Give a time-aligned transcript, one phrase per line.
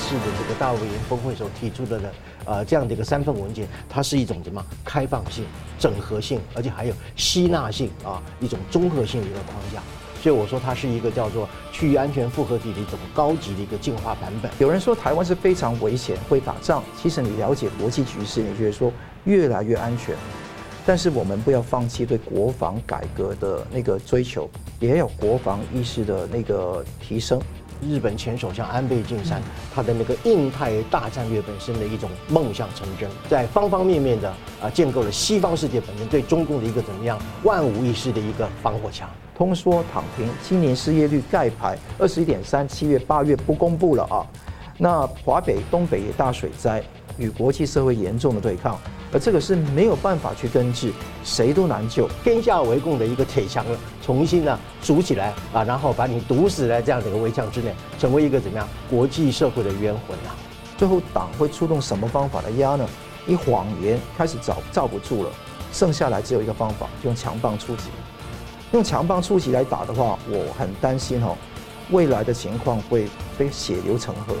[0.00, 2.12] 次的这个大卫营峰会所提出的的
[2.46, 5.44] 呃这样的一个三份文件，它是一种什么开放性、
[5.78, 9.80] 整合性，而且还有吸纳性啊一种综合性的一个框架。
[10.22, 14.50] 所以我说它是一个叫做区域安全复合体的一种高级的一个进化版本。
[14.58, 16.82] 有人说台湾是非常危险，会打仗。
[17.00, 18.92] 其实你了解国际局势，你觉得说
[19.24, 20.14] 越来越安全。
[20.84, 27.40] 但是我们不要放弃对国防改革的那个追求，也要有国防意识的那个提升。
[27.82, 29.40] 日本前首相安倍晋三，
[29.74, 34.28] 他的那个印太大战略本身的一种梦想成真，在方方面面的
[34.62, 39.08] 啊建构了西方世界本身对中共的一个怎么样万无一失的一个防火墙。
[39.36, 44.26] 通缩躺平，青年失业率盖牌二十一点三，七月八月不公布了啊。
[44.76, 46.82] 那华北、东北大水灾，
[47.20, 48.76] 与国际社会严重的对抗，
[49.12, 50.90] 而这个是没有办法去根治，
[51.22, 52.08] 谁都难救。
[52.24, 60.34] 天下为共的一个铁墙了，重新呢筑起来啊，然后把你堵死在这样的一个围墙之内，成为一个怎么样国际社会的冤魂啊。
[60.78, 62.88] 最后党会出动什么方法来压呢？
[63.26, 65.30] 以谎言开始找罩不住了，
[65.72, 67.90] 剩下来只有一个方法，用强棒出击。
[68.72, 71.36] 用强棒出击来打的话，我很担心哦，
[71.90, 74.34] 未来的情况会被血流成河。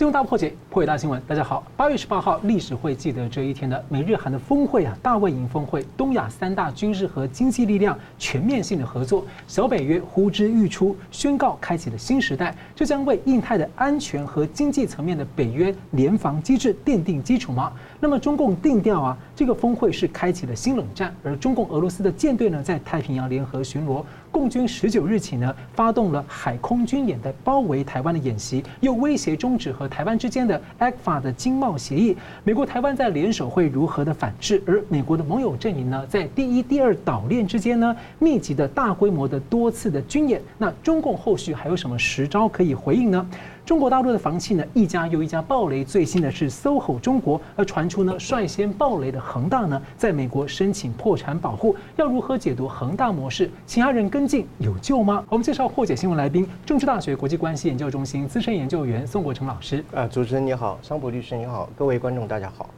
[0.00, 1.20] 新闻大破解，破解大新闻。
[1.28, 17.70] 大家好，八月十八号，历史会记得这一天的美日韩的峰会啊，大卫营峰会，东亚三大军事和经济力量全面性的合作，小北约呼之欲出，宣告开启了新时代，这将为印太的安全和经济层面的北约联防机制奠定基础吗？
[18.00, 24.02] 那么中共定调啊，这个峰会是开启了新冷战，而中共俄罗斯的舰队呢，在太平洋联合巡逻。
[24.32, 32.16] 共军十九日起呢，发动了海空军演的包围台湾的演习，又威胁终止和台湾之间的 ECFA 的经贸协议。
[32.44, 34.62] 美国台湾在联手会如何的反制？
[34.66, 40.40] 而美国的盟友阵营呢，在第一、第二岛链之间呢，密集的大规模的多次的军演。
[40.58, 43.26] 那中共后续还有什么实招可以回应呢？
[43.70, 45.84] 中国大陆的房企呢，一家又一家爆雷。
[45.84, 51.76] 最新的是 SOHO 中国，而传出呢，率先爆雷的恒大呢，在美国申请破产保护。
[51.94, 53.48] 要如何解读恒大模式？
[53.66, 55.24] 其他人跟进有救吗？
[55.28, 59.84] 我们介绍破解新闻来宾：政治大学国际关系研究中心资深研究员宋国成老师。
[59.92, 62.68] 呃，主持人你好，桑普律师你好，各位观众大家好。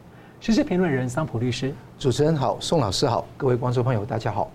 [0.41, 4.51] 时事评论人桑普律师，主持人好，宋老师好，各位观众朋友大家好，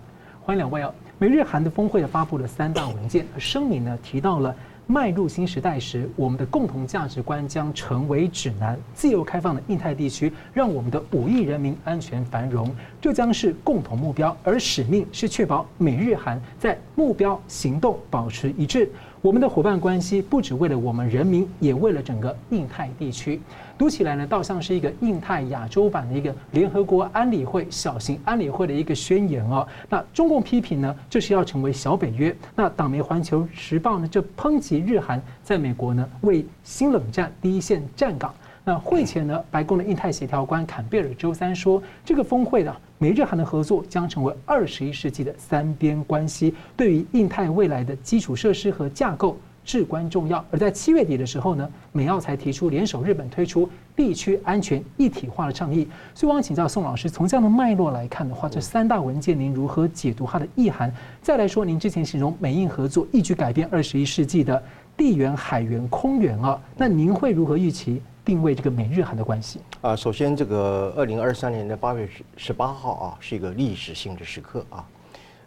[0.46, 0.94] 欢迎两位啊。
[1.18, 4.56] 美日韩的峰会呢，发布了三大文件，而声明呢提到了。
[4.90, 8.80] 迈入新时代时，我们的共同价值观将成为指南。
[8.94, 14.36] 自由开放的印太地区，让我们的五亿人民安全繁荣，这将是共同目标。
[14.46, 18.90] 而使命是确保美日韩在目标行动保持一致。
[19.22, 23.42] 我们的伙伴关系不只为了我们人民，也为了整个印太地区。
[23.78, 29.68] 读起来呢，倒像是一个印太亚洲版的一个联合国安理会小型安理会的一个宣言哦。
[29.88, 32.36] 那中共批评呢，这是要成为小北约。
[32.56, 38.34] 那党媒《环球时报》呢，就抨击日韩在美国呢为新冷战第一线站岗。
[38.64, 49.38] 那会前呢，白宫的印太协调官坎贝尔周三说，这个峰会的美日韩的合作将成为二十一世纪的三边关系，对于印太未来的基础设施和架构。
[49.68, 50.44] 至关重要。
[50.50, 55.86] 而在七月底的时候呢，美澳才提出联手日本推出地区安全一体化的倡议。
[56.16, 60.90] 所以，我想请教宋老师，从这样的脉络来看的话，这三大文件您如何解读它的意涵？
[61.22, 64.64] 再来说，您之前形容美印合作一举改变二十一世纪的
[64.96, 69.60] 地缘、海缘、空缘啊，那您会如何预期定位这个美日韩的关系？
[69.82, 74.86] 啊，首先，这个二零二三年的八月十十八号啊，是一个历史性的时刻啊。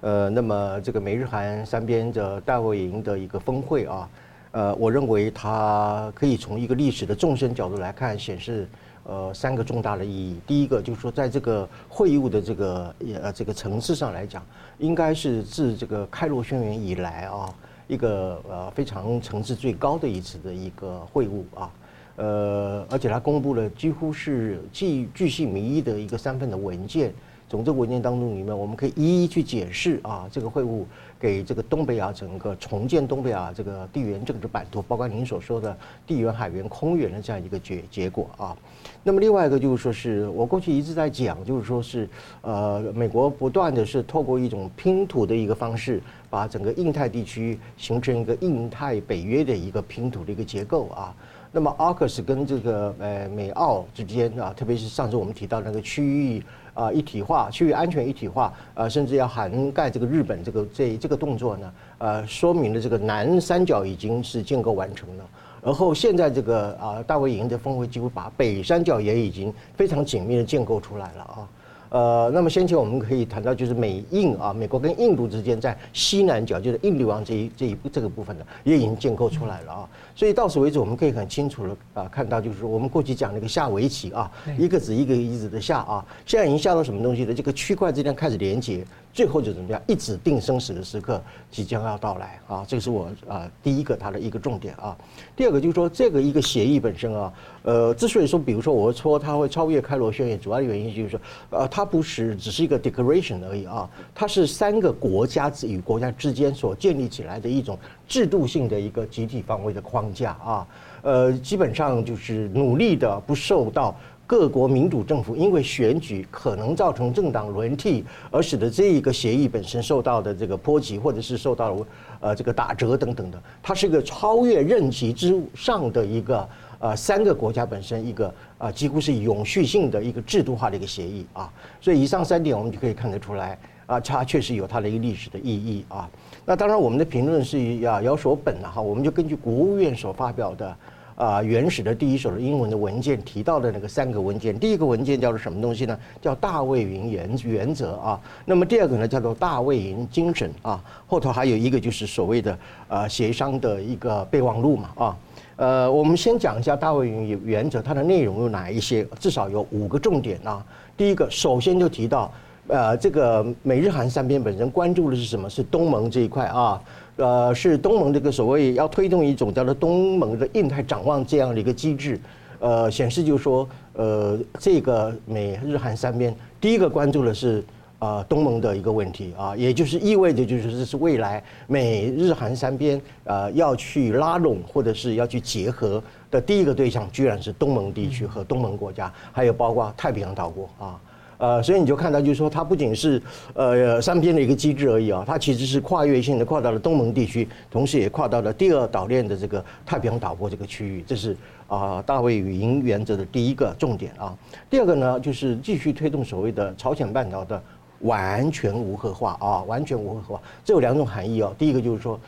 [0.00, 4.08] 呃，那么这个美日韩三边的大卫营的一个峰会啊，
[4.52, 8.66] 呃，我认为它可以从一个历史的纵深角度来看，显示
[9.04, 10.40] 呃三个重大的意义。
[10.46, 14.42] 第一个就是说，在这个会晤的这个呃这个层次上来讲，
[14.78, 17.54] 应该是自这个开罗宣言以来啊，
[17.86, 21.70] 一个呃非常层次最高的一次的一个会晤啊，
[22.16, 27.12] 呃，而且它公布了几乎是既巨细靡遗的一个三份的文件。
[27.50, 30.84] 从这个文件当中里面，我们可以一一去解释啊，这个会晤
[31.18, 38.56] 给这个东北亚整个重建东北亚这个地缘政治版图，包括您所说的地缘、海缘、空缘的这样一个结结果啊。
[39.02, 42.08] 那么另外一个就是说，是我过去一直在讲，就是说是
[42.42, 46.00] 呃，美国不断的是透过一种拼图的一个方式，
[46.30, 51.12] 把整个印太地区形成一个印太北约的一个拼图的一个结构啊。
[51.50, 56.40] 那么 AUKUS 跟这个呃美澳之间啊，特别是上次我们提到那个区域。
[56.74, 65.24] 啊，一体化，区域安全一体化，呃，甚至要涵盖这个日本这个这这个动作呢，呃，说明了这个南三角已经是建构完成了。
[65.62, 71.48] 然后现在这个啊大卫营的峰会几乎把北三角也已经非常紧密的建构出来了啊。
[71.90, 79.88] 呃，那么先前我们可以谈到，就是美印啊，美国跟印度之间在西南角，就是印度洋这一这一这个部分呢，也已经建构出来了啊。
[80.14, 87.34] 所以到此为止，我们可以很清楚的啊看到，就是我们过去讲那个下围棋啊，一个子一个一子的下啊，现在已经下到什么东西的？
[87.34, 88.84] 这个区块之间开始连接。
[89.12, 89.82] 最后就怎么样？
[89.88, 91.20] 一指定生死的时刻
[91.50, 92.64] 即将要到来啊！
[92.64, 94.96] 这个是我啊第一个它的一个重点啊。
[95.34, 101.20] 第二个就是说，这个一个协议本身啊，呃，之所以说，比如说我说它会超越开罗宣言，主要的原因就是说，
[101.50, 107.78] 呃，它不是只是一个 declaration 而已啊，它是三个国家与国家之间所建立起来的一种
[108.08, 110.66] 制度性的一个集体防卫的框架啊。
[111.02, 113.94] 呃，基本上就是努力的不受到。
[114.26, 121.86] 各国民主政府因为选举可能造成政党轮替，而使得这一个协议本身受到的这个波及，或者是受到了
[122.20, 126.48] 呃这个打折等等的，它是一个超越任期之上的一个
[126.80, 131.48] 呃三个国家本身一个啊几乎是永续性的一个制度化的一个协议啊。
[131.80, 133.56] 所以以上三点我们就可以看得出来
[133.86, 136.10] 啊，它确实有它的一个历史的意义啊。
[136.44, 140.76] 那当然我们的评论是要有所本的哈，我们就根据国务院所发表的。
[141.16, 145.98] 啊，原始的第一手的英文的文件提到的那个三个文件，第一个文件叫做什么东西呢？
[146.18, 148.18] 叫大卫营原原则啊。
[148.46, 150.82] 那么第二个呢，叫做大卫营精神啊。
[151.06, 155.16] 后头还有一个就是所谓的呃协商的一个备忘录嘛啊。
[155.60, 159.06] 呃，我们先讲一下大卫营原则，它的内容有哪一些？
[159.18, 160.64] 至少有五个重点啊。
[160.96, 162.32] 第一个，首先就提到
[162.68, 165.50] 呃这个美日韩三边本身关注的是什么？
[165.50, 166.80] 是东盟这一块啊。
[167.16, 172.18] 呃，是东盟这个所谓要推动一种叫做东盟的印太展望这样的一个机制，
[172.58, 177.62] 呃，显示就是说，呃，这个美日韩三边第一个关注的是
[178.00, 191.00] 啊东盟的一个问题啊，也就是意味着就是这是未来美日韩三边啊要去拉拢或者是要去结合的第一个对象，居然是东盟地区和东盟国家，还有包括太平洋岛国啊。
[191.38, 193.20] 呃，所以你就看到，就是说，它不仅是
[193.54, 201.34] 呃三边的一个机制而已啊，它其实是跨越性的跨到了东盟地区，同时也跨到了第二岛链的这个太平洋岛国这个区域，这是
[201.66, 204.36] 啊大卫营原则的第一个重点啊。
[204.68, 207.62] 第二个呢，就是继续推动所谓的朝鲜半岛的
[208.00, 211.54] 完全无核化啊，完全无核化，这有两种含义哦。
[211.58, 212.18] 第一个就是说，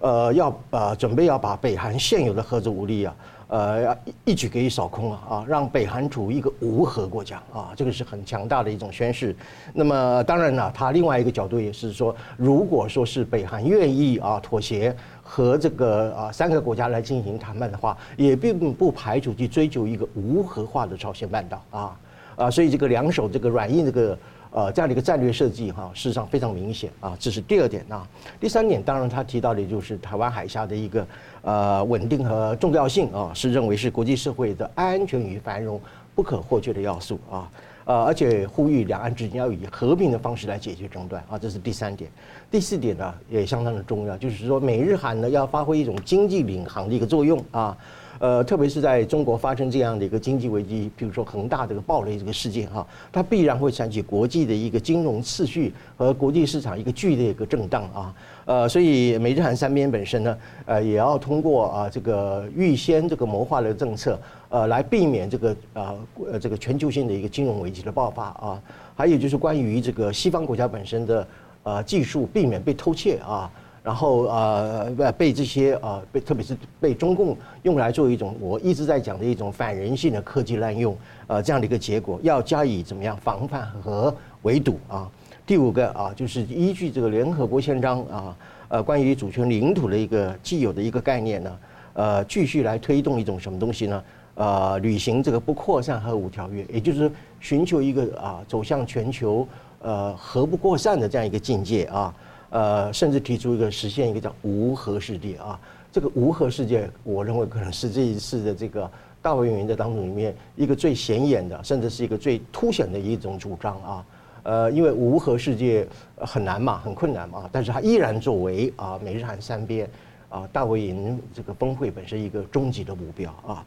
[0.00, 3.14] 呃，要呃准备要把北韩现有的核子武力啊。
[3.52, 9.34] 呃，一举给予扫空啊，啊，让北韩处于一个无核国家啊，这个是很强大的一种宣示。
[9.74, 21.98] 那么当然了，他另外一个角度也是说，如果说是北韩愿意啊妥协和这个啊三个国家来进行谈判的话，也并不排除去追求一个无核化的朝鲜半岛啊
[22.36, 24.16] 啊，所以这个两手这个软硬这个。
[24.52, 28.06] 呃，这样的一个战略设计哈，事实上非常明显啊，这是第二点啊。
[28.40, 31.06] 第三点，当然他提到的就是台湾海峡的一个
[31.42, 35.80] 呃稳定和重要性啊，是认为是国际社会的安全与繁荣
[36.14, 37.50] 不可或缺的要素啊。
[37.84, 42.10] 呃，而且呼吁两岸之间要以和平的方式来解决争端啊，这是第三点。
[42.50, 47.76] 第四点呢，也相当的重要，就是说美日韩呢要发挥一种经济领航的一个作用啊。
[48.20, 58.14] 呃，特别是在中国发生这样的一个经济危机，比如说恒大这个暴雷这个事件哈，它必然会引起国际的一个金融秩序和国际市场一个剧烈一个震荡啊。
[58.44, 60.36] 呃，所以美日韩三边本身呢，
[60.66, 64.20] 呃，也要通过啊这个预先这个谋划的政策，
[64.50, 65.94] 呃，来避免这个啊
[66.30, 68.62] 呃这个全球性的一个金融危机的爆发啊。
[68.94, 71.26] 还有就是关于这个西方国家本身的
[71.62, 73.50] 呃技术，避免被偷窃啊。
[73.82, 85.10] 然后呃被这些呃被特别是被中共用来做一种我一直在讲的一种反人性的科技滥用呃这样的一个结果，要加以怎么样防范和围堵啊？
[85.46, 88.36] 第五个啊，就是依据这个联合国宪章啊
[88.68, 91.58] 呃关于主权领土的一个既有的一个概念呢，
[91.94, 94.02] 呃继续来推动一种什么东西呢？
[94.34, 99.46] 呃履行这个不扩散核武条约，也就是寻求一个啊走向全球
[99.80, 102.14] 呃核不扩散的这样一个境界啊。
[102.50, 105.58] 呃，甚至提出一个实现一个叫无核世界啊，
[105.92, 108.90] 这个无核世界，我认为可能是这一次的这个
[109.22, 114.04] 大卫营的当中里面一个最显眼的，甚至是一个最凸显的一种主张啊。
[114.42, 119.88] 呃，因为无核世界很难嘛，很困难嘛，但是它依然作为啊美日韩三边
[120.28, 123.64] 啊大卫营这个峰会本身一个终极的目标啊。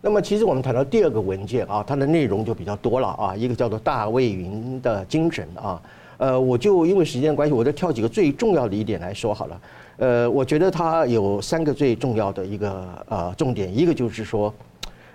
[0.00, 5.82] 那么其实我们谈到第二个文件啊，它的内容就比较多了啊，一个叫做大卫营的精神啊。
[6.22, 9.60] 呃，我就因为时间关系，我就挑几个最重要的一点来说好了。
[9.96, 14.54] 呃，我觉得它有三个最重要的一个呃重点，一个就是说，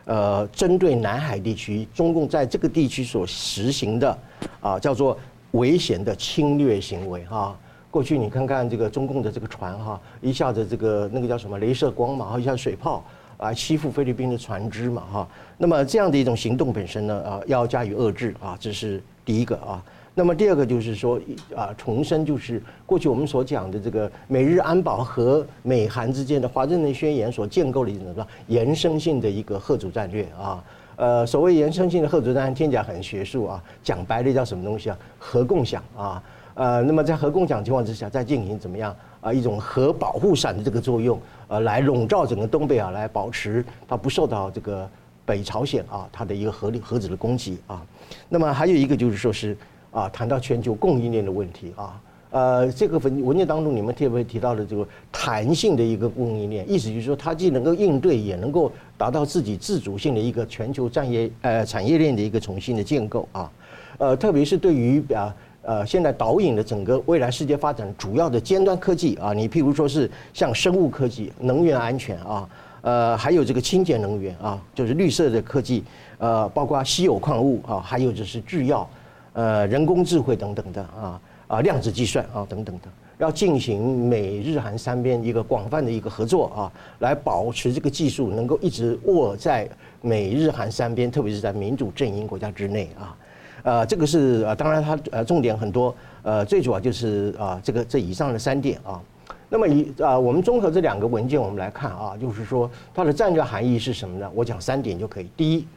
[0.03, 4.17] 呃，针对南海地区，中共在这个地区所实行的
[4.59, 5.17] 啊叫做
[5.51, 7.57] 危险的侵略行为哈。
[7.89, 13.01] 过去你看看这个中共的这个船哈，一下子这个那个叫什么镭射光嘛，一下水炮。
[13.37, 15.27] 啊欺负菲律宾的船只嘛哈。
[15.59, 19.81] 那么这样的一种行动本身呢，啊，要加以遏制啊，这是第一个啊。
[20.17, 21.21] 那么第二个就是说
[21.55, 30.63] 啊，重申就是过去我们所讲的这个美日安保和美韩之间的华盛顿宣言所建构的一种什么延伸性的一个吓阻战略啊。
[30.95, 34.97] 呃，所谓延伸性的吓阻战略听起来很学术啊，讲白了叫什么东西啊？
[35.19, 36.23] 核共享啊。
[36.55, 39.31] 呃，那么在核共享情况之下，再进行怎么样啊？
[39.31, 44.89] 一种核保护伞的这个作用，呃，来笼罩整个东北啊，来保持它不受到这个
[45.23, 47.85] 北朝鲜啊它的一个核核子的攻击啊。
[48.27, 49.55] 那么还有一个就是说是
[49.97, 51.99] 啊，谈到全球供应链的问题啊。
[52.29, 63.51] 呃，这个文文件当中你们特别提到的这个弹性的一个供应链，意思就是说它既能够应对，也能够达到自己自主性的一个全球产业呃产业链的一个重新的建构啊。
[63.97, 65.33] 呃，特别是对于啊。
[65.63, 72.49] 呃，现在导引的整个未来世界发展主要的尖端科技啊，你譬如说是像生物科技、能源安全啊，
[72.79, 75.83] 呃，还有这个清洁能源啊，就是绿色的科技，
[76.19, 78.89] 呃，包括稀有矿物啊，还有就是制药，
[79.37, 82.89] 呃，人工智慧等等的啊，啊，量子计算啊等等的，
[83.19, 89.69] 要进行美日韩三边一个广泛的一个合作啊，来保持这个技术能够一直握在
[90.01, 93.15] 美日韩三边，特别是在民主阵营国家之内啊。
[93.61, 98.99] 呃，这个是呃，当然它呃重点很多，呃，最主要就是啊，这个这以上的三点啊。
[99.49, 104.27] 那么以啊，我们综合这两个文件，我们来看啊，就是说它的战略含义是什么呢？
[104.33, 105.29] 我讲三点就可以。
[105.37, 105.67] 第一，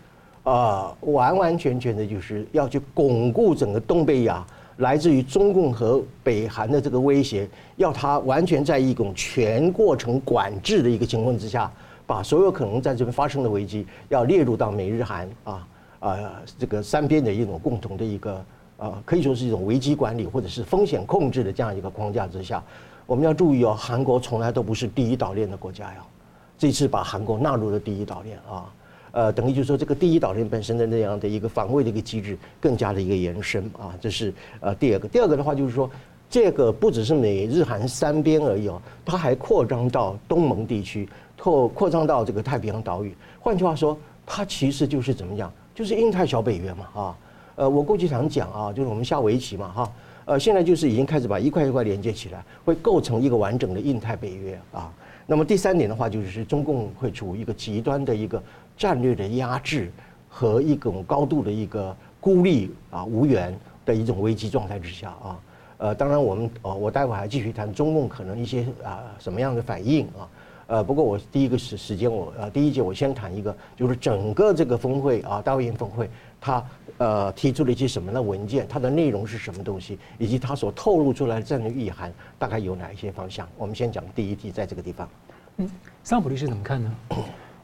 [0.45, 4.47] 啊，完完全全的就是要去巩固整个东北亚
[4.79, 11.71] 来自于中共和北韩的这个威胁，要它完全在一种全过程管制的一个情况之下，
[12.07, 15.67] 把所有可能在这边发生的危机要列入到美日韩啊。
[16.01, 16.17] 啊、
[16.59, 18.43] 这个三边的一种共同的一个
[18.79, 22.65] 呃，可以说是一种危机管理或者是风险控制的这样一个框架之下，
[23.05, 26.03] 我们要注意哦，韩国从来都不是第一岛链的国家呀，
[26.57, 28.73] 这次把韩国纳入了第一岛链啊，
[29.13, 35.09] 呃，等于就是说这个第一岛链本身的那样的一个防卫的一个机制更加的一个延伸啊，这是呃第二个。
[35.09, 35.91] 第二个的话就是说，
[36.29, 43.15] 这个不只是美日韩三边而已哦，它还扩张到东盟地区，扩扩张到这个太平洋岛屿。
[43.41, 45.53] 换句话说，它其实就是怎么样？
[45.75, 47.17] 就是印太小北约嘛，啊，
[47.57, 49.93] 呃，我过去常讲啊，就是我们下围棋嘛，哈，
[50.27, 54.93] 呃，现在就是已经开始把一块一块连接起来，会构成一个完整的印太北约啊。
[55.27, 58.43] 那么第三点的话，就是中共会处于一个极端的一个
[58.81, 59.93] 战略的压制
[60.27, 65.39] 和一种高度的一个孤立啊、无援的一种危机状态之下啊。
[65.77, 70.25] 呃，当然我们呃，我待会还继续谈中共可能一些啊什么样的反应啊。
[70.67, 76.09] 呃，不过我第一个时时间，我呃第一节我先谈一个，就是整个这个峰会啊，大会员峰会，
[76.41, 76.65] 它
[76.97, 83.47] 呃提出了一些什么样的文件，它的内容是什么东西，以及它所透露出来的战略意涵大概有哪一些方向？
[83.59, 85.07] 我们先讲第一题，在这个地方。
[85.59, 85.71] 嗯，
[86.03, 86.97] 桑普律师怎么看呢？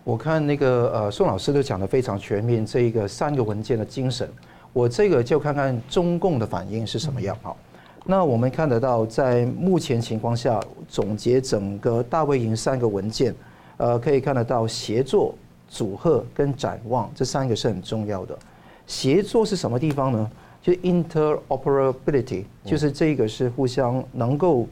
[0.07, 4.31] 我看那个呃宋老师都讲得非常全面，这一个三个文件的精神，
[4.73, 7.57] 我这个就看看中共的反应是什么样好。
[8.05, 13.35] 那我们看得到，在目前情况下，总结整个大卫营三个文件，
[13.79, 15.35] 呃，可以看得到协作、
[15.69, 18.39] 组合跟展望这三个是很重要的。
[18.87, 20.31] 协作是什么地方呢？
[20.63, 24.69] 就是 interoperability，就是这个是互相能够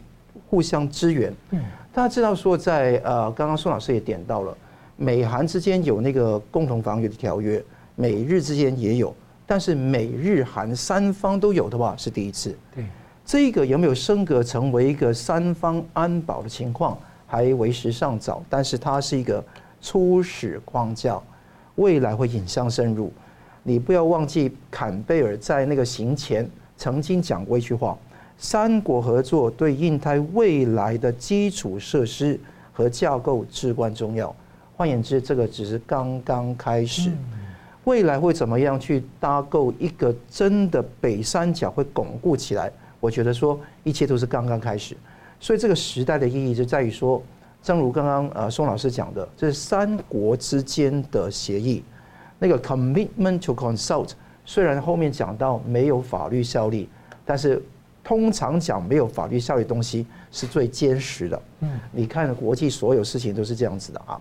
[0.49, 1.35] 互相支援。
[1.51, 1.61] 嗯，
[1.93, 4.57] 大家知道说在呃，刚刚宋老师也点到了，
[4.97, 7.63] 美韩之间有那个共同防御的条约，
[7.97, 9.15] 美日之间也有，
[9.47, 12.57] 但是美日韩三方都有的话是第一次。
[12.75, 12.85] 对。
[13.27, 18.45] 这个有没有升格成为一个三方安保的情况，还为时尚早。
[18.51, 19.43] 但是它是一个
[19.81, 21.19] 初始框架，
[21.77, 23.11] 未来会引向深入。
[23.63, 26.47] 你不要忘记，坎贝尔在那个行前
[26.77, 27.97] 曾经讲过一句话：
[28.37, 32.39] 三国合作对印太未来的基础设施
[32.75, 34.37] 和架构至关重要。
[34.77, 37.11] 换言之，这个只是刚刚开始，
[37.85, 42.71] 未来会怎么样去搭构一个真的北三角会巩固起来？
[42.99, 44.97] 我觉得说一切都是刚刚开始，
[45.39, 47.23] 所以这个时代的意义就在于说，
[47.63, 51.85] 正如刚刚呃宋老师讲的，这是三国之间的协议，
[52.39, 54.13] 那个 commitment to consult，
[54.45, 56.89] 虽然后面讲到没有法律效力，
[57.25, 57.63] 但是
[58.03, 61.43] 通常讲没有法律效力的东西是最坚实的。
[61.61, 64.21] 嗯，你看国际所有事情都是这样子的啊。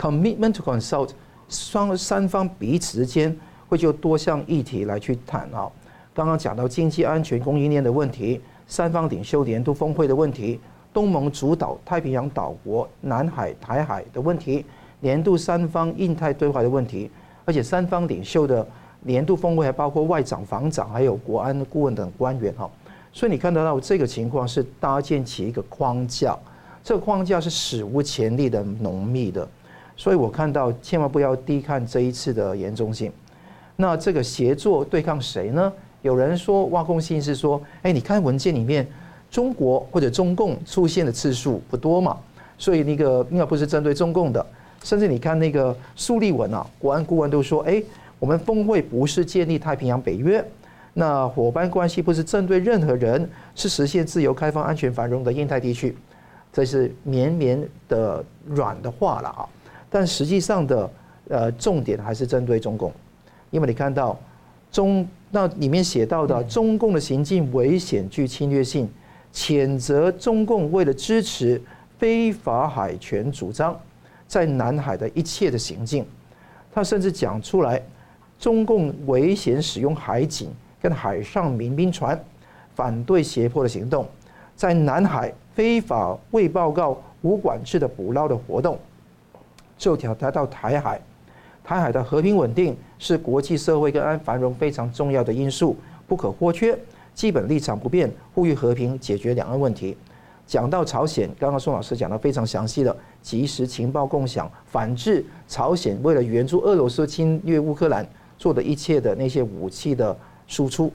[0.00, 1.10] Commitment to consult，
[1.50, 3.36] 双三方彼此之间
[3.68, 5.70] 会就多项议题来去谈啊。
[6.14, 10.58] 刚刚讲到经济安全供应链的问题，三方领袖年度峰会的问题，
[10.92, 14.64] 东盟主导太平洋岛国南海、台海的问题，
[15.00, 17.10] 年度三方印太对话的问题，
[17.44, 18.66] 而且三方领袖的
[19.02, 22.68] 年度峰会还包括外长、防长，还有国安顾问等官员哈。
[23.12, 26.36] 所以你看得到这个情况是搭建起一个框架，
[26.82, 29.48] 这个框架是史无前例的浓密的。
[30.00, 33.12] 所以我看到千万不要低看这一次的严重性。
[33.76, 35.70] 那这个协作对抗谁呢？
[36.00, 38.88] 有人说挖空心思说，哎，你看文件里面，
[39.30, 42.16] 中国或者中共出现的次数不多嘛，
[42.56, 44.44] 所以那个应该不是针对中共的。
[44.82, 47.82] 甚至你看那个苏立文啊，国安顾问都说，哎，
[48.18, 50.42] 我们峰会不是建立太平洋北约，
[50.94, 55.94] 那伙伴关系不是针对任何人，是实现自由、开放、安全、繁荣的印太地区，
[56.50, 59.44] 这是绵绵的软的话了啊。
[59.90, 60.90] 但实际上的
[61.28, 62.92] 呃重点还是针对中共，
[63.50, 64.18] 因为你看到
[64.70, 68.88] 中那里面写到的中共的行径危险具侵略性，
[69.34, 71.60] 谴责中共为了支持
[71.98, 73.78] 非法海权主张。
[74.26, 76.06] 在南海的一切的行径，
[76.72, 77.82] 他甚至讲出来，
[78.38, 80.48] 中共危险使用海警
[80.80, 82.16] 跟海上民兵船，
[82.76, 84.06] 反对胁迫的行动，
[84.54, 88.78] 在南海非法未报告、无管制的捕捞的活动，
[89.80, 91.00] 就挑达到台海，
[91.64, 95.74] 台海的和平稳定是国际社会跟安繁荣非常重要的因素，
[96.06, 96.78] 不可或缺，
[97.14, 99.96] 基本立场不变，呼吁和平解决两岸问题。
[100.46, 108.06] 讲到朝鲜，刚刚宋老师讲的非常详细的，即时情报共享，反制朝鲜为了援助俄罗斯侵略乌克兰
[108.36, 110.14] 做的一切的那些武器的
[110.46, 110.92] 输出。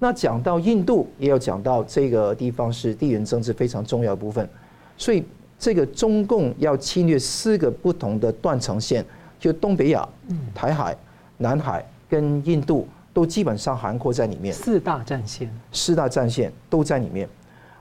[0.00, 4.48] 那讲到印度，也有讲到这个地方是地缘政治非常重要的部分。
[4.96, 5.22] 所以
[5.58, 9.04] 这个中共要侵略四个不同的断层线，
[9.38, 10.06] 就东北亚、
[10.54, 10.96] 台海、
[11.38, 14.52] 南海跟印度，都基本上涵括在里面。
[14.54, 17.28] 四大战线，四大战线都在里面。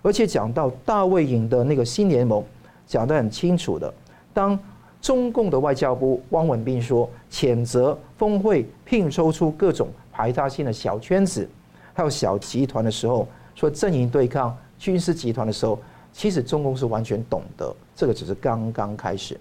[0.01, 2.44] 而且讲到大卫营的那个新联盟，
[2.88, 3.94] 讲得很清楚的。
[4.34, 4.58] 当
[5.01, 11.48] 中共的外交部汪文斌说谴责峰会拼凑出各种排他性的小圈子，
[11.94, 15.79] 还有小集团的时候，说阵营对抗军事集团的时候，
[16.15, 19.38] 其实中共是完全懂得，这个只是刚刚开始。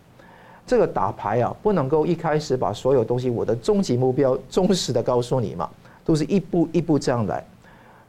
[0.66, 5.70] 这个打牌啊，不能够一开始把所有东西，我的终极目标忠实的告诉你嘛，
[6.04, 7.44] 都是一步一步这样来。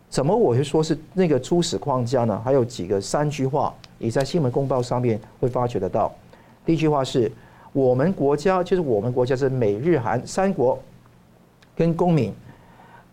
[0.10, 2.42] 怎么我会说是那个初始框架呢？
[2.44, 6.12] 还有几个三句话，你在新闻公报上面会发觉得到。
[6.66, 7.32] 第一句话是
[7.72, 10.80] 我们国家，就是我们国家是美日韩三国
[11.76, 12.34] 跟公民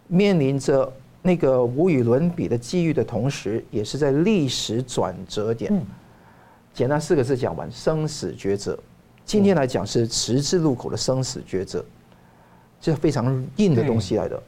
[0.06, 0.90] 面临着
[1.22, 5.72] 那个无与伦比的机遇的同时，也是在历史转折点。
[6.74, 8.76] 简单四个字讲完，生死抉择。
[9.24, 11.84] 今天来讲是十字路口的生死抉择，
[12.80, 14.42] 这是非常硬的东西来的。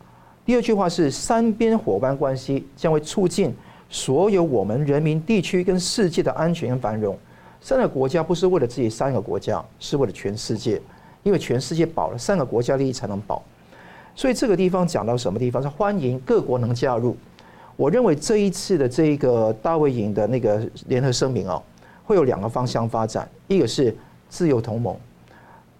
[0.45, 3.55] 第二句话是三边伙伴关系将会促进
[3.89, 7.17] 所有我们人民、地区跟世界的安全跟繁荣。
[7.61, 10.83] 三个国家不是为了自己三个国家，是为了全世界，
[11.23, 13.43] 因为全世界保了，三个国家利益才能保。
[14.15, 17.17] 所以这个地方讲到什么地方是欢迎各国能加入。
[17.77, 21.61] 我认为这一次的这个大卫营的那个联合声明啊，
[22.05, 23.95] 会有两个方向发展，一个是
[24.29, 24.97] 自由同盟。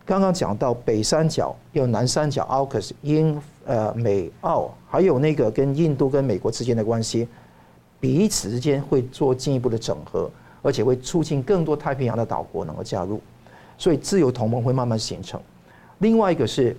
[0.05, 3.41] 刚刚讲到北三角有南三角，AUKUS 英。
[3.67, 7.27] 呃，美澳还有那个跟印度跟美国之间的关系，
[7.99, 13.19] 彼此之间会做进一步的整合，而且会促进更多太平洋的岛国能够加入，
[13.79, 15.41] 所以自由同盟会慢慢形成。
[16.01, 16.77] 另外一个是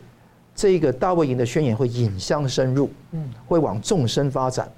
[0.56, 4.72] 这个大卫营的宣言会引向深入，嗯，会往纵深发展。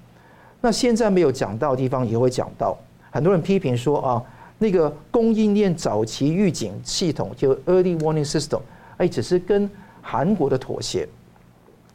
[0.60, 2.78] 那现在没有讲到的地方也会讲到，
[3.12, 4.24] 很多人批评说啊，
[4.58, 8.62] 那个供应链早期预警系统就 Early Warning System，
[8.98, 9.70] 哎，只是跟
[10.02, 11.08] 韩国的妥协。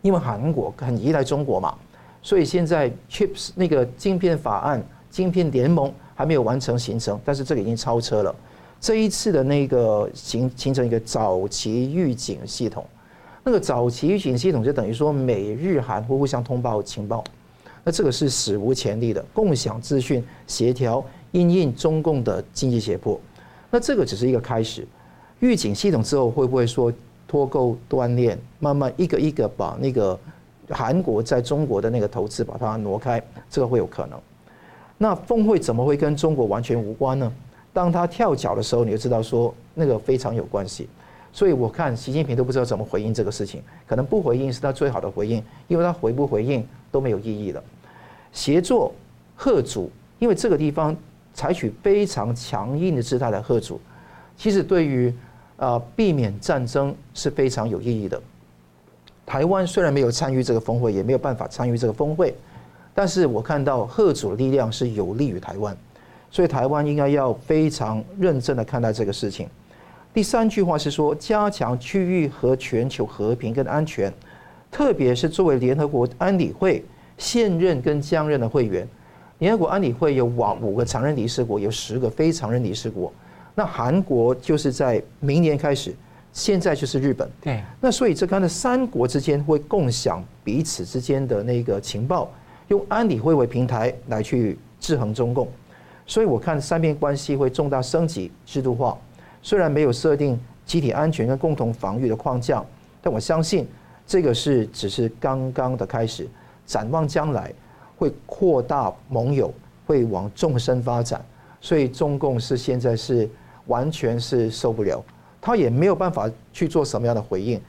[0.01, 1.73] 因为韩国很依赖中国嘛，
[2.23, 8.35] 所以现在 Chips 那个晶片法案、晶片联盟还没有完成形成，但是这个已经超车了。
[8.81, 12.85] 这一次的那个形形成一个早期预警系统，
[13.45, 17.25] 那个早期预警系统就等于说美日韩会互相通报情报，
[17.85, 23.21] 那这个是史无前例的共享资讯、协调因应中共的经济胁迫。
[23.71, 24.87] 那这个只是一个开始，
[25.41, 26.93] 预警系统之后会不会说？
[27.25, 30.19] 脱钩断链，慢慢一个一个把那个
[30.69, 34.21] 韩国在中国的那个投资把它挪开，这个会有可能。
[34.99, 37.33] 那峰会怎么会跟中国完全无关呢？
[37.73, 40.91] 当他跳脚的时候，你就知道说那个非常有关系。
[41.33, 47.63] 所以我看习近平都不知道怎么回应这个事情，可能不回应是他最好的回应，因为他回不回应都没有意义了。
[48.33, 48.95] 协作
[49.35, 50.97] 贺主，因为这个地方
[51.35, 53.81] 采取非常强硬的姿态来贺主，
[54.37, 55.13] 其实对于。
[55.59, 58.21] 啊，避免战争是非常有意义的。
[59.25, 62.35] 台湾虽然没有参与这个峰会，也没有办法参与这个峰会，
[62.93, 65.77] 但是我看到贺主的力量是有利于台湾，
[66.33, 69.47] 所以台湾应该要非常认真的看待这个事情。
[70.15, 74.13] 第三句话是说，加强区域和全球和平跟安全，
[74.71, 76.85] 特别是作为联合国安理会
[77.17, 78.87] 现任跟将任的会员，
[79.39, 83.11] 联合国安理会有五五个常任理事国，有十个非常任理事国。
[83.55, 85.95] 那韩国就是在明年开始
[86.31, 87.27] 现在就是日本。
[87.41, 92.31] 对，那所以这看的三国之间会共享彼此之间的那个情报，
[92.69, 95.49] 用安理会为平台来去制衡中共。
[96.07, 98.99] 所以我看三边关系会重大升级、制度化。
[99.43, 102.65] 虽然没有设定集体安全跟共同防御的框架，
[103.03, 103.67] 但我相信
[104.07, 106.27] 这个是只是刚刚的开始。
[106.65, 107.53] 展望将来，
[107.97, 109.53] 会扩大盟友，
[109.85, 111.21] 会往纵深发展。
[111.61, 113.29] 所以中共是现在是
[113.67, 115.05] 完全是受不了，
[115.41, 117.61] 他也没有办法去做什么样的回应。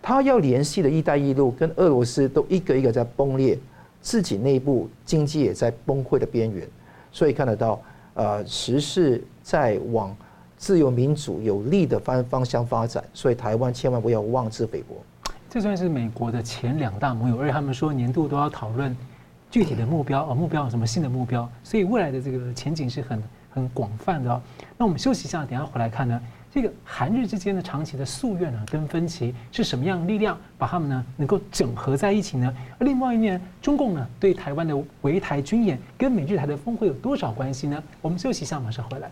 [0.00, 3.58] 他要联系的“一带一路”跟俄罗斯都一个一个在崩裂，
[4.00, 6.66] 自己内部经济也在崩溃的边缘。
[7.12, 7.80] 所以看得到，
[8.14, 10.16] 呃，时势在往
[10.58, 14.96] 自由民主有利的方方向发展，所以台湾千万不要妄自菲薄。
[15.48, 18.94] 这算是美国的前两大盟友，而且他们说年度都要讨论
[19.50, 24.30] 具体的目标，哦，目标有什么新的目标，所以未来的这个前景是很很广泛的。
[24.30, 24.42] 哦
[24.76, 26.20] 那我们休息一下，等下回来看呢，
[26.52, 32.54] 这个韩日之间的长期的夙愿呢，跟分歧是什么样力量把他们呢能够整合在一起呢？
[32.78, 37.82] 而另外一面，中共呢对台湾的围台军演跟美日台的峰会有多少关系呢？
[38.02, 39.10] 我们休息一下，马上回来。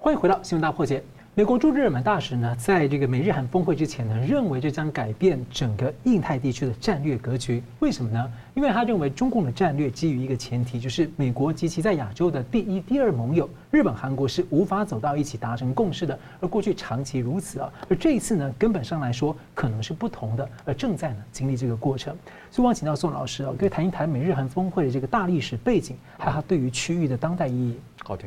[0.00, 1.02] 欢迎回到新闻大破解。
[1.34, 7.60] 美国驻日本大使呢，在这个美日韩峰会之前呢，认为这将改变整个印太地区的战略格局。
[7.80, 8.32] 为什么呢？
[8.54, 17.70] 因为他认为中共的战略基于一个前提，就是美国及其在亚洲的第一、第二盟友日本、韩国是无法走到一起达成共识的，而过去长期如此啊。
[17.90, 22.16] 而这一次呢，根本上来说可能是不同的，而正在呢经历这个过程。
[22.52, 27.76] 所以，我请到宋老师啊，可以谈一谈美日韩峰会的这个大历史背景，还有它对于区域的当代意义。
[28.04, 28.24] 好的。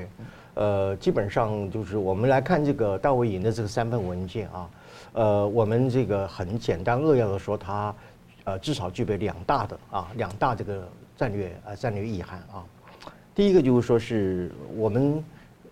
[0.54, 4.70] 呃，基本上就是我们来看这个大卫营的这个三份文件啊，
[5.14, 7.96] 呃，我们这个很简单扼要的说，它
[8.44, 12.66] 呃至少具备两大的啊两大这个战略呃战略意涵啊。
[13.34, 15.24] 第一个就是说是我们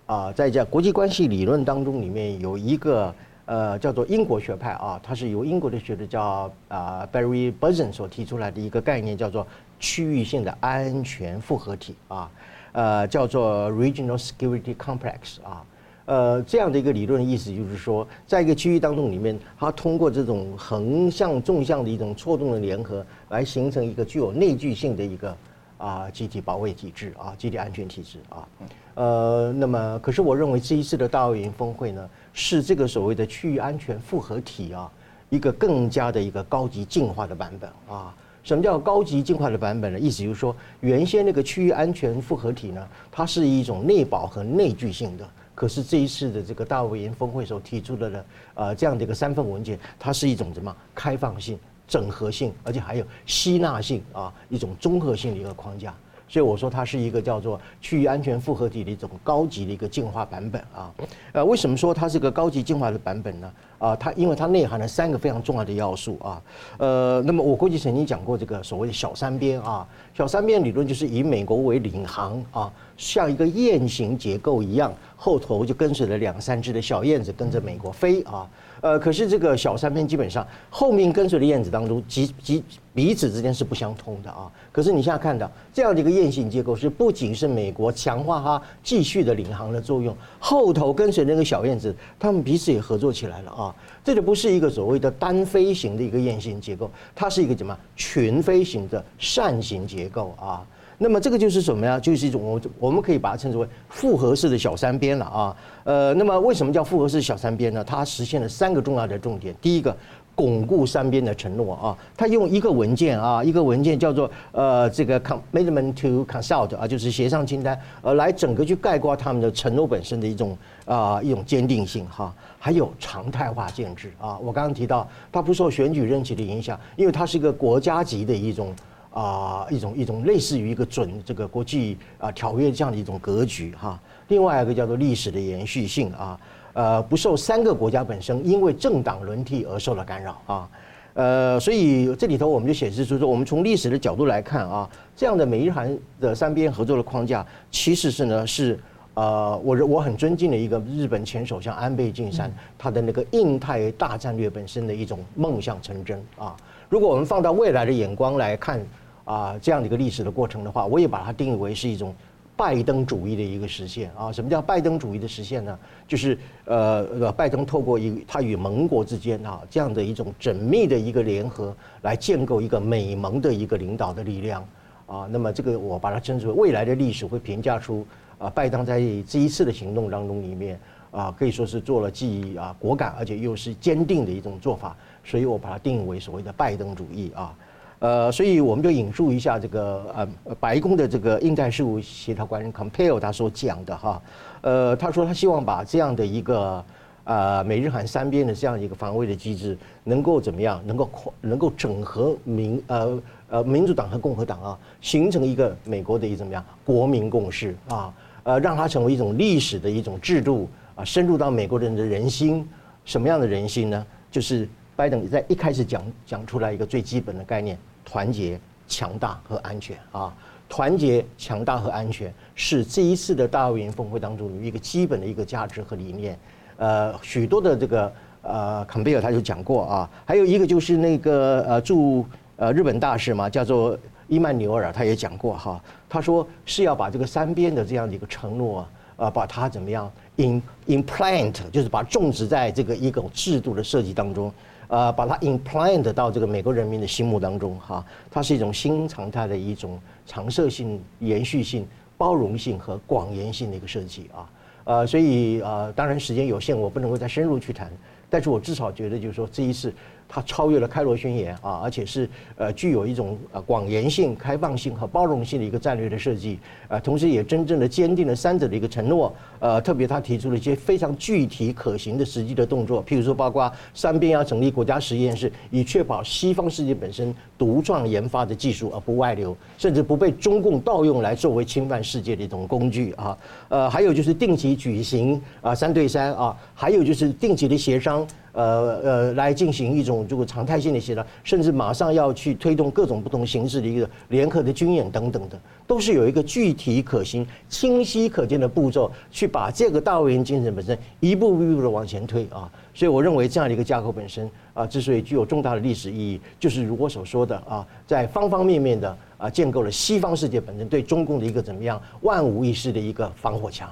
[0.05, 3.13] 啊在这国际关系理论当中里面有一个
[3.45, 9.45] 呃叫做英国学派啊，它是由英国的学者叫啊 Barry Boson 所提出来的一个概念，叫做
[9.77, 12.31] 区域性的安全复合体啊。
[12.79, 15.65] 呃，叫做 Regional Security Complex 啊，
[16.05, 25.35] 呃，这样的一个理论的意思就是说，在一个区域当中里面，它通过这种横向、纵向的一种错动的联合，来形成一个具有内聚性的一个
[25.77, 28.47] 啊集体保卫体制啊，集体安全体制啊。
[28.93, 34.89] 呃，那么，可是我认为这一次的大卫营峰会呢，是这个所谓的区域安全复合体啊，
[35.27, 38.15] 一个更加的一个高级进化的版本啊。
[38.49, 39.99] 什么叫高级进化的版本呢？
[39.99, 45.29] 意思就是说，原先那个区域安全复合体呢，它是一种内保和内聚性的。
[45.53, 55.93] 可是这一次的这个大围岩峰会所提出的呢，呃，这样的一个三份文件，它是一种什么开放性、整合性，而且还有吸纳性啊，一种综合性的一个框架。
[56.29, 60.93] 所以我说它是一个叫做区域安全复合体的一种高级的一个进化版本啊。
[61.33, 63.51] 呃，为什么说它是个高级进化的版本呢？
[63.79, 66.41] 啊，它因为它内含了三个非常重要的要素啊。
[66.77, 78.47] 呃，那么我过去曾经讲过这个所谓的小三边啊，小三边理论就是以美国为领航啊，像一个雁形结构一样，后头就跟随了两三只的小燕子跟着美国飞啊。
[78.81, 82.63] 呃，可是这个小三边基本上后面跟随的燕子当中，几几
[82.93, 84.49] 彼此之间是不相通的啊。
[84.71, 93.75] 可是你现在看到这样的一个雁形结构，是不仅是美国强化它继续的领航的作用，后头跟随那个小燕子，他们彼此也合作起来了啊。
[94.03, 100.65] 这就不是一个所谓的单飞型的一个雁形结构，它是一个什么群飞型的扇形结构啊。
[101.01, 101.97] 那么这个就是什么呀？
[101.97, 105.55] 就是一种我我们可以把它称之为复合式的小三边了啊。
[105.85, 107.81] 呃，那么为什么叫复合式小三边呢？
[107.81, 109.55] 它实现了三个重要的重点。
[109.61, 109.95] 第一个，
[110.35, 111.97] 巩固三边的承诺啊。
[112.17, 122.35] 它用一个文件啊，一个文件叫做呃这个 Commitment to Consult 啊，就是协商清单，呃，来整个去概括他们的承诺本身的一种啊一种坚定性哈。
[122.59, 124.37] 还有常态化建制啊。
[124.39, 128.75] 我刚刚提到它不受选举任期的影响，因为它是一个国家级的一种。
[129.11, 133.99] 啊，一种一种类似于一个准这个国际啊条约这样的一种格局哈。
[134.27, 136.39] 另外一个叫做历史的延续性啊，
[136.73, 140.69] 呃，不受三个国家本身因为政党轮替而受到干扰啊。
[141.15, 148.79] 呃，所以这里头我们就显示出说，我们从历史的角度来看啊，这样的美日韩的三边合作的框架，其实是呢是
[149.15, 156.55] 呃，我我很尊敬的一个日本前首相安倍晋三他的那个印太大战略本身的一种梦想成真啊。
[156.89, 158.85] 如果我们放到未来的眼光来看。
[159.25, 162.15] 啊，这样的一个历史的过程的话，我也把它定义为是一种
[162.57, 164.31] 拜登主义的一个实现啊。
[164.31, 165.77] 什么叫拜登主义的实现呢？
[166.07, 171.71] 就是呃，拜登透过与他与盟国之间啊这样的一种缜密的一个联合，
[172.01, 174.65] 来建构一个美盟的一个领导的力量
[175.05, 175.27] 啊。
[175.29, 178.03] 那么这个我把它称之为未来的历史会评价出
[178.39, 180.79] 啊，拜登在这一次的行动当中里面
[181.11, 184.97] 啊，可以说是做了既啊果敢而且又是坚定的一种做法，
[185.29, 187.53] 所以我把它定义为所谓的拜登主义啊。
[187.99, 190.11] 呃，所以我们就引述一下这个
[190.45, 194.21] 呃白宫的这个印太事务协调官 Compeo 他所讲的哈，
[194.61, 196.83] 呃，他说他希望把这样的一个
[197.25, 201.09] 呃美日韩三边的这样一个防卫的机制能够怎么样，能够
[201.41, 208.13] 能够整合民呃呃民主党和共和党啊，形成一个美国的一怎么样国民共识啊，
[208.43, 212.65] 呃，让它成为一种历史的一种制度啊，深入到美国人的人心。
[213.05, 214.05] 什么样的人心呢？
[214.29, 217.77] 就是拜登在一开始讲讲出来一个最基本的概念。
[218.03, 220.35] 团结、强大和安全啊！
[220.67, 226.37] 团结、强大和安全是这一次的大卫营峰会当中一个基本的一个价值和理念。
[226.75, 230.09] 呃，许多的这个呃，坎贝尔他就讲过啊。
[230.25, 232.25] 还有一个就是那个呃驻
[232.57, 235.81] 呃日本大使嘛，叫做伊曼纽尔，他也讲过哈。
[236.09, 244.51] 他说是要把这个三边的这样的一个承诺啊，呃，把它怎么样 in implant，就是把种植在这个一种制度的设计当中。
[244.89, 254.49] 呃，把它 implant 到这个美国人民的心目当中哈，它是一种新常态的一种常设性、延续性、包容性和广延性的一个设计啊，
[254.83, 257.89] 呃，所以呃，当然时间有限，我不能够再深入去谈，
[258.29, 259.93] 但是我至少觉得就是说这一次。
[260.29, 269.35] 它超越了开罗宣言啊，而且是呃具有一种呃广延性、开放性和包容性的一个战略的设计，呃，同时也真正的坚定了三者的一个承诺。
[269.59, 283.37] 呃，特别他提出了一些非常具体可行的实际的动作，譬如说，包括三边要成立国家实验室，以确保西方世界本身独创研发的技术而不外流，甚至不被中共盗用来作为侵犯世界的一种工具啊。
[283.67, 288.25] 呃，还有就是定期举行啊三对三啊，还有就是定期的协商。
[288.59, 302.69] 呃呃，来进行一种这个常态性的协调，甚至马上要去推动各种不同形式的一个联合的军演等等的，都是有一个具体可行、清晰可见的步骤，去把这个大卫营精神本身一步一步的往前推啊。
[302.93, 313.89] 所以我认为这样的一个架构本身啊，之所以具有重大的历史意义，就是如我所说的啊，在方方面面的啊，建构了西方世界本身对中共的一个怎么样万无一失的一个防火墙。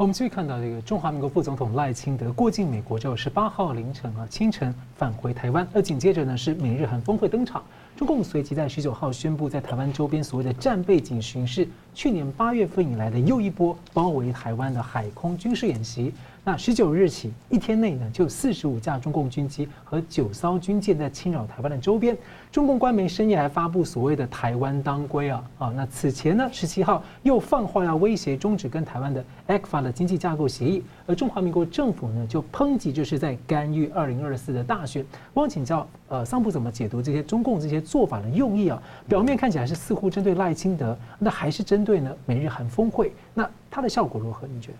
[0.00, 7.62] 我们继续看到这个中华民国副总统赖清德过境美国之后，十八号凌晨啊清晨返回台湾，而紧接着呢是美日韩峰会登场。
[7.98, 16.14] 中共随即在十九号宣布，在台湾周边所谓的战备警巡视，去年八月份以来的又一波包围台湾的海空军事演习。
[16.50, 22.18] 那十九日起一天内呢，就四十五架中共军机和九艘军舰在侵扰台湾的周边。
[22.50, 25.72] 中共官媒深夜还发布所谓的“台湾当归”啊啊！
[25.76, 35.06] 那此前呢，十七号又放话要威胁终止跟台湾的 ECFA 的经济架构协议，而中华民国政府呢就抨击这是在干预二零二四的大选。
[35.32, 38.82] 我想请教呃桑普怎么解读这些中共这些做法的用意啊？
[39.06, 43.12] 表面看起来是似乎针对赖清德，那还是针对呢美日韩峰会？
[43.34, 44.48] 那它的效果如何？
[44.48, 44.78] 你觉得？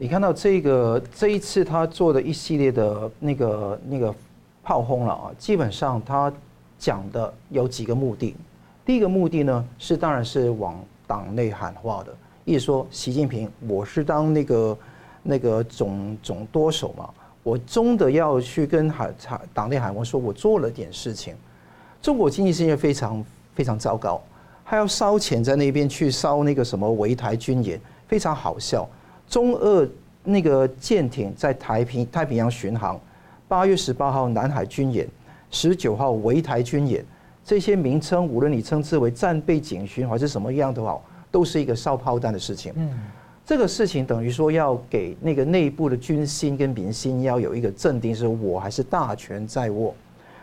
[0.00, 4.14] 你看到这个这一次他做的一系列的那个那个
[4.62, 6.32] 炮轰了啊，基本上他
[6.78, 8.36] 讲的有几个目的。
[8.86, 14.78] 第一个目的呢是当然是往党内喊话的，意思说习近平我是当那个
[15.20, 17.10] 那个总总舵手嘛，
[17.42, 19.12] 我真的要去跟海
[19.52, 21.34] 党内喊话，说我做了点事情。
[22.00, 24.22] 中国经济现在非常非常糟糕，
[24.62, 28.88] 还要烧钱在那边去烧那个什么围台军演，非常好笑。
[29.28, 29.86] 中俄
[30.24, 32.98] 那个舰艇在太平太平洋巡航，
[33.46, 35.06] 八月十八号南海军演，
[35.50, 37.04] 十九号围台军演，
[37.44, 42.72] 这些名称无论你称之为战备警巡还是什么样都好，都是一个烧炮弹的事情。
[42.76, 42.90] 嗯，
[43.44, 49.94] 这个事情等于说要给那个内部的军心跟民心要有一个镇定，是我还是大权在握，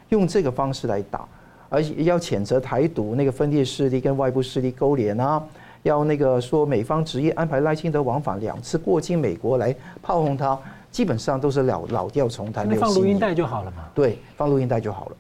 [0.10, 1.28] 用这个方式来打，
[1.70, 5.44] 而且要谴责台独那个分裂势力跟外部势力勾连啊。
[5.86, 12.68] 要那个说美方执意安排赖清德往返两次过境美国来炮轰他，基本上都是老老调重弹。
[12.68, 13.84] 那放录音带就好了嘛？
[13.94, 15.18] 对，放录音带就好了。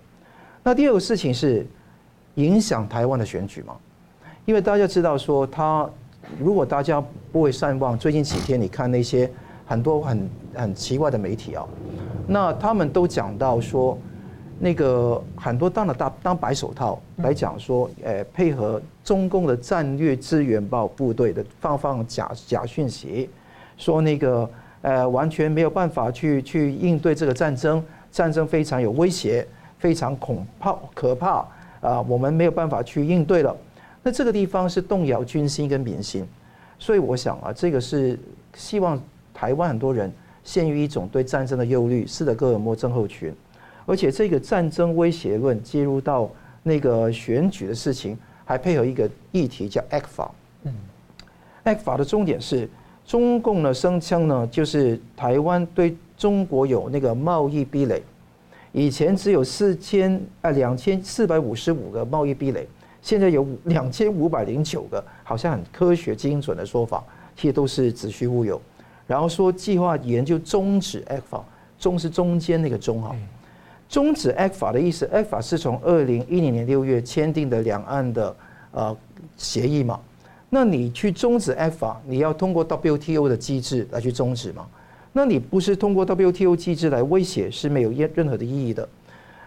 [0.63, 1.67] 那第二个事情是
[2.36, 3.75] 影响台湾的选举嘛？
[4.45, 5.88] 因为大家知道说他，
[6.39, 9.30] 如果大家不会善忘，最近几天你看那些
[9.67, 11.63] 很多很很奇怪的媒体啊，
[12.25, 13.95] 那他们都讲到说。
[14.58, 23.30] 那个很多当了大当白手套来讲说，呃，配合中共的战略资源报部队的放放假假讯息，
[23.78, 24.50] 说那个
[24.82, 29.46] 呃完全没有办法去去应对这个战争，战争非常有威胁，
[29.78, 31.46] 非常恐怕可怕
[31.82, 33.56] 啊，我们没有办法去应对了。
[34.02, 36.26] 那这个地方是动摇军心跟民心，
[36.80, 38.18] 所以我想啊，这个是
[38.56, 38.98] 希望
[39.34, 40.10] 台湾很多人
[40.46, 43.36] 陷于一种对战争的忧虑，斯德哥尔摩症候群。
[43.86, 46.30] 而且这个战争威胁论介入到
[46.63, 50.30] 那个选举的事情，还配合一个议题叫 ECFA。
[50.63, 50.74] 嗯
[51.63, 52.67] ，ECFA 的重点是
[53.06, 58.02] 中共呢声称呢，就是台湾对中国有那个贸易壁垒，
[58.71, 62.67] 以前只有四千啊两千四百五十五个贸易壁垒，
[63.02, 67.04] 现在有两千五百零九个，好像很科学精准的说法，
[67.36, 68.60] 其实都是子虚乌有。
[69.06, 71.45] 然后说计划研究终止 “act 法
[71.78, 73.15] 中是中间那个中哈，
[73.95, 78.36] 终止 ECFA 的意思，ECFA 是从二零一零年六月签订的两岸的
[78.73, 78.97] 呃
[79.38, 79.97] 协议嘛。
[80.49, 84.67] 那你去终止 ECFA，你要通过 WTO 的机制来去终止嘛？
[85.13, 88.86] 那你不是通过 WTO 机制来威胁，是没有任何的意义的。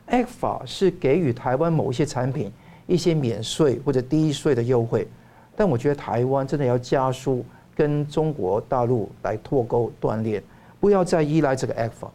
[0.08, 2.50] ECFA 是给予台湾某一些产品
[2.86, 5.06] 一些免税或者低税的优惠，
[5.54, 7.44] 但我觉得台湾真的要加速
[7.76, 10.42] 跟中国大陆来脱钩断裂，
[10.80, 12.08] 不要再依赖这个 ECFA，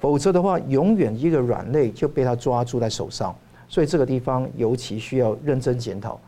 [0.00, 3.34] 否则的话，永远一个软肋就被他抓住在手上。
[3.68, 6.18] 所以这个地方尤其需要认真检讨。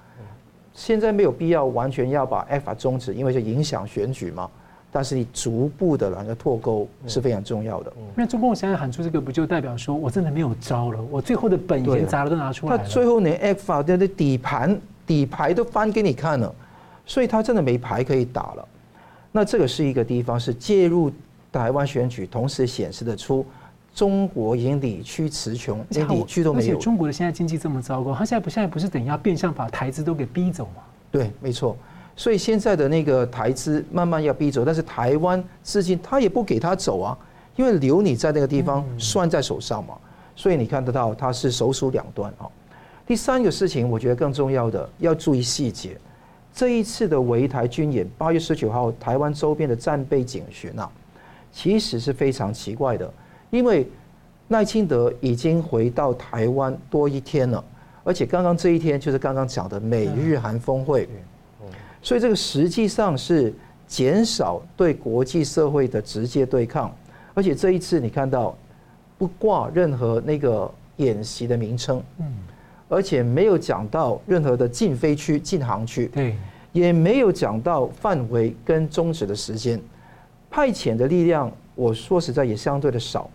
[0.75, 4.49] 现在没有必要完全要把 ECFA 终止，因为就影响选举嘛。
[4.93, 7.93] 但是你逐步的那个脱钩是非常重要的。
[8.15, 11.01] 那中共现在喊出这个，不就代表说我真的没有招了？
[11.11, 12.79] 我最后的本钱砸了都拿出来了。
[12.79, 16.53] 他最后连 ECFA 的底盘底牌都翻给你看了，
[17.07, 18.69] 所以他真的没牌可以打了。
[19.33, 21.11] 那这个是一个地方是介入
[21.53, 23.47] 台湾选举，同时显示得出。
[24.01, 26.73] 中国已经理屈词穷，连理屈都没有。
[26.73, 30.83] 而且中国的现在经济这么糟糕，他现在不现在不是等于要变相把台资都给逼走吗？
[31.11, 31.77] 对，没错。
[32.17, 37.19] 所以现在的那个台资慢慢要逼走，但是台湾资金他也不给他走啊，
[37.57, 39.93] 因为留你在那个地方算在手上嘛。
[40.35, 42.49] 所以你看得到他是首鼠两端啊。
[43.07, 45.95] 第三个事情，我觉得更重要的要注意细节。
[46.55, 50.91] 这一次的围台军演，八月十九号台湾周边的战备警巡啊，
[51.53, 53.13] 其实是非常奇怪的。
[53.51, 53.87] 因为
[54.49, 57.65] 赖清德已经回到台湾多一天了，
[58.03, 61.09] 而且刚刚这一天就是刚刚讲的美日韩峰会，
[62.03, 63.53] 所以这个实际上是
[63.87, 66.93] 减少对国际社会的直接对抗，
[67.35, 68.57] 而且这一次你看到
[69.19, 72.03] 不挂任何那个演习的名称，
[72.89, 76.35] 而且没有讲到任何的禁飞区、禁航区，对，
[76.73, 79.81] 也没有讲到范围跟终止的时间，
[80.51, 83.31] 派遣的力量，我说实在也相对的少。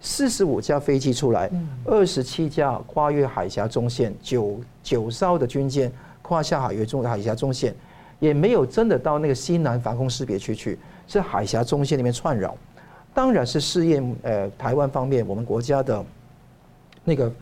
[0.00, 1.50] 四十五架飞机出来，
[1.84, 5.90] 二十七架跨越海峡中线，九九艘的军舰
[6.22, 7.74] 跨下海越中海峡中线，
[8.20, 10.78] 也没有真的到那个西南防空识别区去，
[11.08, 12.56] 是海峡中线那边串扰，
[13.12, 16.04] 当然是试验呃台湾方面我们国家的
[17.02, 17.32] 那个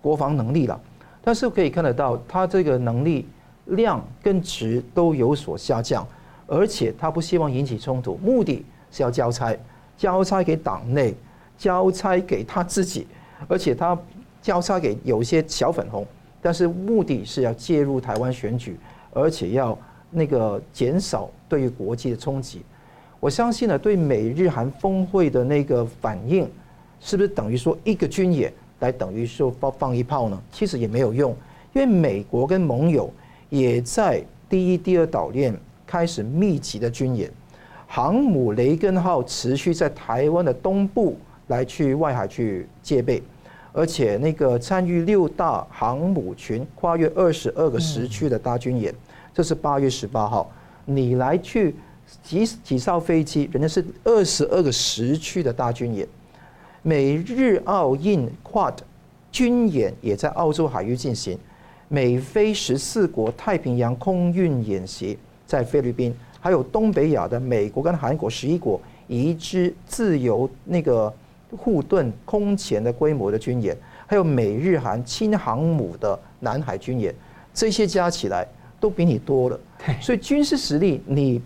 [0.00, 0.80] 国防能力了，
[1.22, 3.26] 但是可以看得到，它这个能力
[3.64, 6.06] 量跟值都有所下降，
[6.46, 9.56] 而且它不希望引起冲突，目的是要交差，
[9.96, 11.14] 交差给党内。
[11.62, 13.06] 交差给他自己，
[13.46, 13.96] 而且他
[14.40, 16.04] 交差给有些小粉红，
[16.40, 18.76] 但是目的是要介入台湾选举，
[19.12, 19.78] 而且要
[20.10, 22.62] 那个减少对于国际的冲击。
[23.20, 26.50] 我相信呢，对美日韩峰会的那个反应，
[26.98, 30.42] 是不是等于说一个军演来等于说放放一炮呢？
[30.50, 31.30] 其实也没有用，
[31.74, 33.08] 因为美国跟盟友
[33.50, 37.30] 也在第一、第二岛链开始密集的军演，
[37.86, 41.16] 航母雷根号持续在台湾的东部。
[41.52, 43.22] 来去外海去戒备，
[43.74, 48.92] 而且那个参与六大航母群跨越二十二个时区的大军演，
[49.34, 50.50] 这是八月十八号。
[50.86, 51.74] 你来去
[52.22, 56.08] 几几艘飞机，人家是二十二个时区的大军演。
[56.80, 58.78] 美日澳印 Quad
[59.30, 61.38] 军演也在澳洲海域进行，
[61.88, 71.12] 美菲十四国太平洋空运演习在菲律宾，还有东北亚的美国跟韩国十一国移支自由那个。
[71.56, 77.14] 护盾空前的规模的军演，还有美日韩轻航母的南海军演，
[77.52, 78.46] 这些加起来
[78.80, 79.60] 都比你多了。
[80.00, 81.42] 所以军事实力，你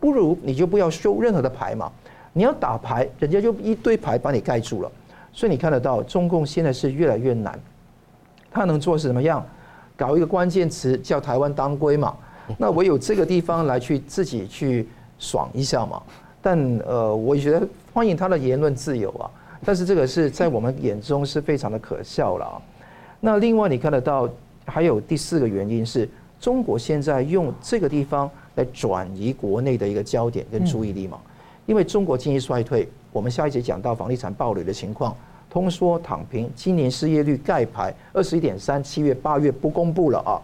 [0.00, 1.90] 不如你就不要收任何的牌嘛。
[2.32, 4.90] 你要打牌，人家就一堆牌把你盖住了。
[5.32, 7.58] 所以你看得到，中共现在是越来越难。
[8.50, 9.44] 他能做是什么样？
[9.96, 12.16] 搞一个关键词叫台湾当归嘛。
[12.58, 16.02] 那我有这个地方来去自己去爽一下嘛。
[16.42, 17.66] 但呃，我觉得。
[17.94, 19.30] 欢迎他的言论自由啊，
[19.64, 22.60] 但是这个是在我们眼中是非常的可笑了啊。
[23.20, 24.28] 那另外你看得到，
[24.66, 26.08] 还有第四个原因是
[26.40, 31.20] 中国现在用这个地方来转移国内的一个焦点跟注意力嘛。
[31.66, 35.16] 因为中国经济衰退，我们下一节讲到房地产暴雷的情况，
[35.48, 40.42] 通缩躺平，今年失业率盖牌二十一点三，七月八月不公布了啊。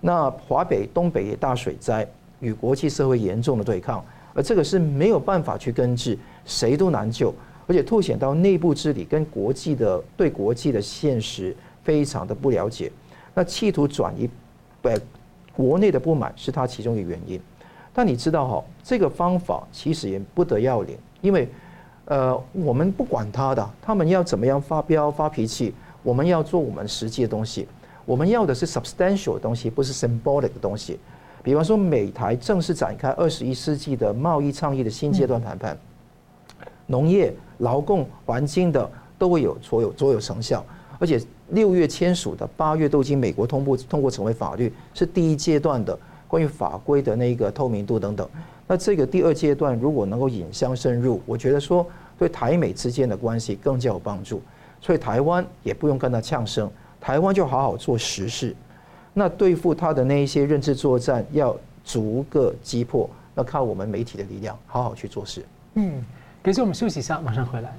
[0.00, 2.06] 那华北、东北也大水灾，
[2.38, 4.04] 与国际社会严重的对抗，
[4.34, 6.18] 而这个是没有办法去根治。
[6.44, 7.32] 谁都难救，
[7.68, 12.90] 而且凸显到内部治理跟国际的对国际的现实非常的不了解，
[13.32, 14.28] 那企图转移，
[14.82, 14.98] 呃，
[15.54, 17.40] 国内的不满是他其中一个原因。
[17.94, 21.48] 但你知道哈，这个方法其实也不得要领，因为
[22.06, 25.72] 呃，我们不管他的，他们要怎么样发飙发脾气，
[26.02, 27.68] 我们要做我们实际的东西。
[28.04, 30.98] 我们要的是 substantial 的东西，不是 symbolic 的东西。
[31.42, 35.76] 比方说，美台正式展开二十一世纪的贸易倡议的新阶段谈判，
[36.86, 38.88] 农业、劳工、环境的
[39.18, 40.64] 都会有所有所有成效，
[40.98, 48.28] 而且六月签署的，八月都已经美国通过通过成为法律，是第一阶段的关于法规的那个透明度等等。
[48.66, 51.84] 那这个第二阶段如果能够引向深入，我觉得说
[52.16, 54.40] 对台美之间的关系更加有帮助。
[54.80, 56.70] 所以台湾也不用跟他呛声。
[57.00, 58.54] 台湾就好好做实事，
[59.14, 65.44] 那对付他的那一些认知作战要逐个击破，那靠我们媒体的力量，好好去做事。
[65.74, 66.04] 嗯，
[66.42, 67.72] 感谢我们休息一下，马上回来。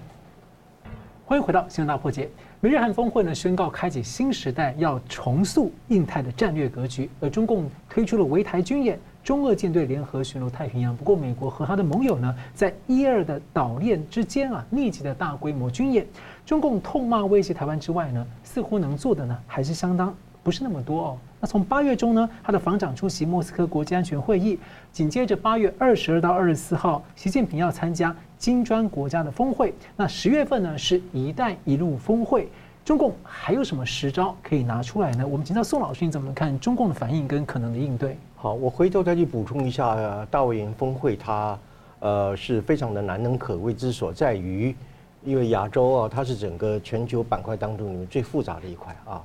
[1.25, 2.25] 欢迎回到《新闻大破解》。
[2.59, 8.99] 美日韩峰会呢宣告开启新时代，要重塑印太的战略格局，而中共推出了围台军演。
[9.23, 16.05] 中俄舰队联合巡逻太平洋，不过美国和他的盟友呢，在一二的岛链之间啊，密集的大规模军演。
[16.45, 20.13] 中共痛骂威胁台湾之外呢，似乎能做的呢，还是相当
[20.43, 21.17] 不是那么多哦。
[21.39, 24.59] 那从八月中呢，他的防长出席莫斯科国际安全会议，
[24.91, 29.73] 紧接着八月二十二到二十四号，习近平要参加金砖国家的峰会。
[29.95, 32.49] 那十月份呢，是一带一路峰会。
[32.85, 35.25] 中共还有什么实招可以拿出来呢？
[35.25, 38.17] 我们请教宋老师，你怎么看中共的反应跟可能的应对？
[38.35, 41.57] 好，我回头再去补充一下，大卫营峰会它
[42.01, 44.75] 呃是非常的难能可贵之所在于，
[45.23, 49.21] 因为亚洲啊，它是整个全球板块当中里面最复杂的一块啊，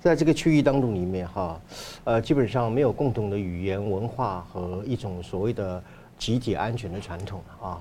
[0.00, 1.60] 在这个区域当中里面哈，
[2.04, 5.82] 呃，基本上没有共同的语言文化和一种所谓的
[6.18, 7.80] 集体安全的传统啊。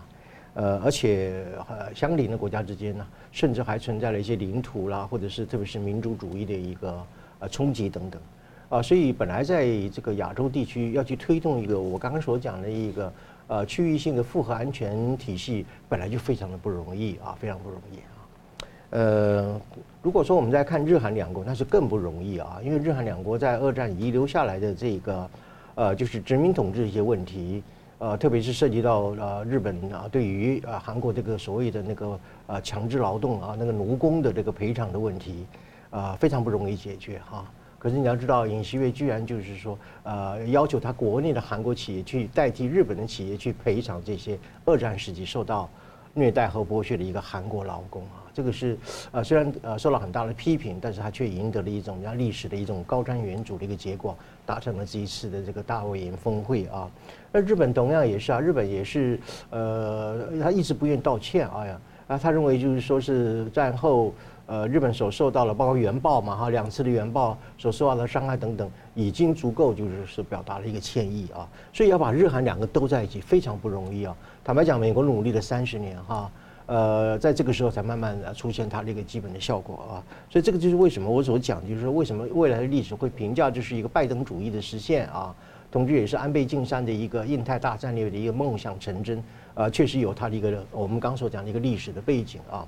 [0.55, 7.05] 呃，而且呃，相邻的国家之间呢，甚至还存在了一些领土啦，或者是特别是民族主义的一个
[7.39, 8.21] 呃冲击等等，
[8.69, 13.13] 啊，所以本来在这个亚洲地区要去推动一个我刚刚所讲的一个
[13.47, 17.99] 呃区域性的复合安全体系，本来就非常的不容易啊，非常不容易。
[18.95, 19.59] 呃，
[20.01, 25.29] 如果说我们在看日韩两国，那是更不容易啊，因为日韩两国在二战遗留下来的这个
[25.75, 27.61] 呃，就是殖民统治一些问题。
[27.97, 32.17] 呃，特别是涉及到呃日本啊，对于啊韩国这个所谓的那个
[32.47, 35.45] 呃强制劳动啊，那个奴工的这个赔偿的问题，
[35.89, 37.45] 啊非常不容易解决哈。
[37.77, 45.69] 可是你要知道，尹锡悦居然就是说，呃要求他国内的韩国企业去代替日本的企业去赔偿这些二战时期受到
[46.15, 48.25] 虐待和剥削的一个韩国劳工啊。
[48.33, 48.77] 这个是
[49.11, 56.89] 呃虽然呃受了很大的批评，但是他却赢得了一种像历史的一种高瞻远瞩的一个结果，达成了这一次的这个大卫营峰会啊。
[57.31, 59.19] 那日本同样也是啊，日本也是
[59.51, 64.13] 呃他一直不愿意道歉，哎呀啊他认为就是说是战后
[64.47, 71.47] 呃日本所受到了包括原爆嘛哈两次的原爆所受到的伤害等等，已经足够就是是表达了一个歉意啊。
[71.73, 74.15] 所以要把日韩两个都在一起非常不容易啊。
[74.43, 76.31] 坦白讲，美国努力了三十年哈。
[76.67, 85.31] 呃，在这个时候才慢慢的出现它的一个基本的效果啊，所以这个就是为什么我所讲，就是说为什么未来的历史会评价这是一个拜登主义的实现啊，
[85.71, 89.23] 同时也是安倍晋三的一个印太大战略的一个梦想成真，
[89.53, 92.65] 呃，确实有它的一个我们刚所讲的一个历史的背景啊，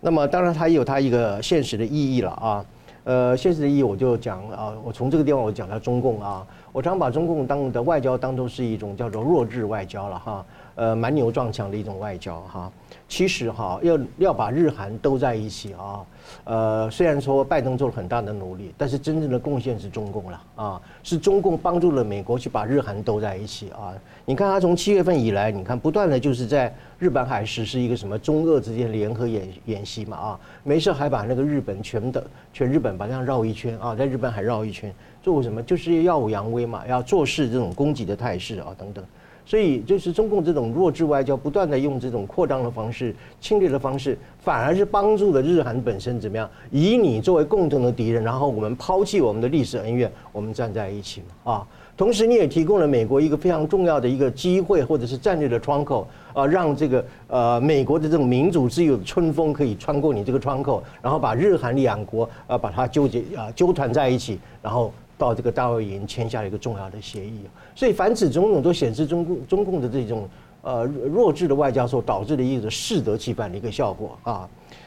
[0.00, 2.64] 那么当然它也有它一个现实的意义了啊，
[3.04, 12.70] 呃，现实的意义我就讲啊，我从这个地方我讲到中共啊，我常把中共当的外交当做是一种叫做弱智外交了哈，呃，蛮牛撞墙的一种外交哈。
[13.08, 16.04] 其实哈，要要把日韩都在一起啊，
[16.44, 23.94] 呃，虽然说拜登做了很大的努力，但是真正的贡献是中共了啊，是中共帮助了美国去把日韩都在一起啊。
[24.28, 35.62] 你看他从七月份以来，你看不断的就是在日本海实施一个什么中俄之间联合演演习嘛啊，没事还把那个日本全的全日本把这样绕一圈啊，在日本海绕一圈，做什么？
[35.62, 39.04] 就是耀武扬威嘛，要做事这种攻击的态势啊等等。
[39.48, 46.50] 所以就是中共这种弱智外交，不断的用这种扩张的方式、侵略的方式，反而是帮助了日韩本身怎么样？
[46.72, 51.68] 以你作为共同的敌人，然后我们抛弃我们的历史恩怨，我们站在一起嘛啊！
[51.96, 64.92] 同时你也提供了美国一个非常重要的一个机会，或者是战略的窗口啊，让这个呃美国的这种民主自由的春风可以穿过你这个窗口，然后把日韩两国啊把它纠结啊纠团在一起，然后。
[65.18, 67.40] 到这个大卫营签下了一个重要的协议，
[67.74, 70.28] 所以凡此种种都显示中共中共的这种
[70.60, 74.46] 呃弱智的外交所导致的一个适得其反的一个效果啊，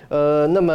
[0.09, 0.71] 呃，那么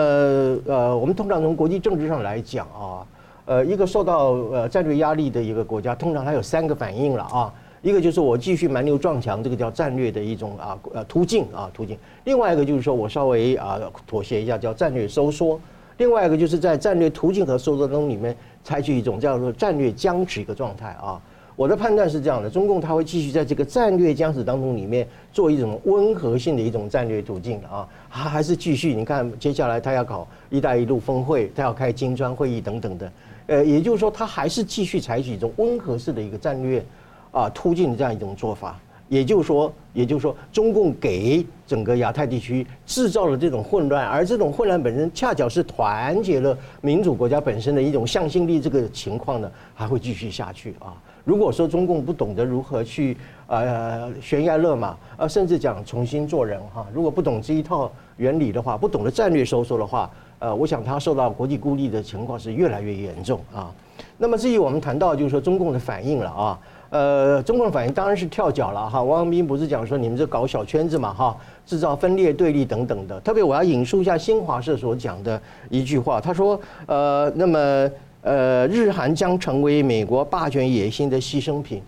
[0.67, 3.07] 呃我们通常从国际政治上来讲啊，
[3.47, 15.61] 呃一个受到呃战略压力的一个国家，通常它有三个反应了啊，一个就是我继续蛮牛撞墙，这个叫战略的一种啊呃途径啊途径，另外一个就是说我稍微啊妥协一下，叫战略收缩。
[15.99, 21.21] 另外一个就是在战略途径和收缩中里面采取一种叫做战略僵持一个状态啊。
[21.55, 28.93] 我的判断是这样的：中共他会继续在这个战略僵持当中里面做一种温和性的一种战略途径啊，他还是继续。
[28.93, 33.13] 你看，接下来他要搞“一带一路”峰会，他要开金砖会议等等的，
[33.47, 36.85] 呃，也就是说，他还是继续采取一种温和式的一个战略
[37.31, 38.79] 啊突进的这样一种做法。
[39.07, 48.59] 也就是说，也就是说，中共给整个亚太地区制造了这种混乱，而这种混乱本身恰巧是团结了民主国家本身的一种向心力。
[48.59, 50.97] 这个情况呢，还会继续下去啊。
[51.23, 53.15] 如果说中共不懂得如何去
[53.47, 60.11] 呃悬崖勒马，呃，甚至讲重新做人哈，如果不懂这一套原理的话，不懂得战略收缩的话，
[60.45, 63.73] 呃，我想他受到国际孤立的情况是越来越严重啊。
[64.19, 66.59] 那么至于我们谈到就是说中共的反应了啊。
[66.91, 69.03] 呃，中共的反应当然是跳脚了哈。
[69.03, 71.35] 王阳明不是讲说你们这搞小圈子嘛哈，
[71.65, 73.19] 制造分裂对立等等的。
[73.21, 75.41] 特别我要引述一下新华社所讲的
[75.71, 77.91] 一句话，他说：呃，那么
[78.21, 81.83] 呃，日韩将成为美国霸权野心的牺牲品。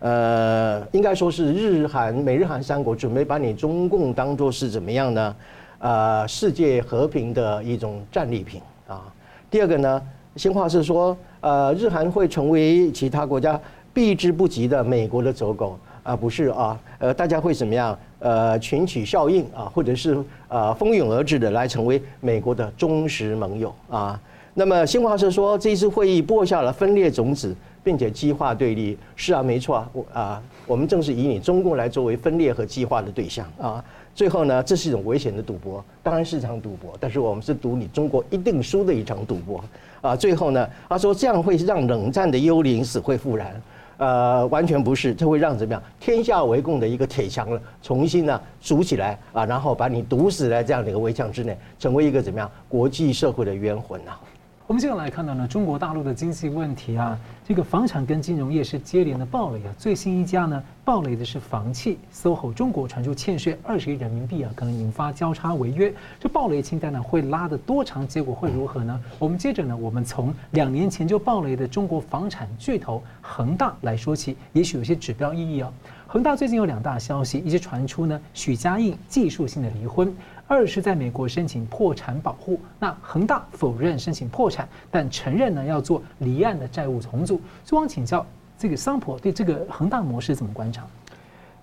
[0.00, 5.34] 呃，应该说是日韩美日韩三国准备把你中共当做是怎么样呢？
[5.82, 9.02] 呃，世界和平的一种战利品啊。
[9.50, 10.02] 第二个呢，
[10.36, 13.60] 新华社说，呃，日韩会成为其他国家。
[13.94, 17.98] 避之不及的美国的走狗啊，不是啊，呃，大家会怎么样？
[18.20, 20.16] 呃，群起效应啊，或者是
[20.48, 24.18] 呃蜂拥而至的来成为美国的忠实盟友啊。
[24.54, 27.54] 那么新华社说，这次会议播下了分裂种子，
[27.84, 28.96] 并且激化对立。
[29.14, 33.84] 是啊，没错啊，我啊，我们正是以你中共来作为分裂和激化的对象啊。
[34.14, 39.64] 最后呢，这是一种危险的赌博，当然是一场赌博，但是我们是赌你中国一定输的一场赌博
[40.00, 40.14] 啊。
[40.14, 43.60] 最后呢，他说这样会让冷战的幽灵死灰复燃。
[43.98, 45.80] 呃，完全不是，这会让怎么样？
[46.00, 54.20] 天下为共的一个铁墙了，重新呢筑起来啊，然后把你堵死在这样的一个围墙之内，成为一个怎么样国际社会的冤魂呐、啊？
[54.68, 59.74] 我们接下来看到呢，中国大陆的经济问题啊，这个房产跟金融业是接连的暴雷啊。
[59.76, 65.92] 最新一家呢，暴雷的是房企，SOHO 中国传出欠税二十亿人民币啊，可能引发交叉违约。
[66.20, 68.06] 这暴雷清单呢，会拉得多长？
[68.06, 68.98] 结果会如何呢？
[69.18, 75.72] 我们接着呢，我们从两年前就暴雷的中国房产巨头恒大来说起，也许有些指标意义啊。
[76.06, 80.14] 恒大最近有两大消息，一直传出呢，许家印技术性的离婚。
[80.52, 87.40] 二是在美国申请破产保护，那恒大否认申请破产，但承认呢要做离岸的债务重组。
[87.64, 88.26] 所以我想请教
[88.58, 90.86] 这个桑普对这个恒大模式怎么观察？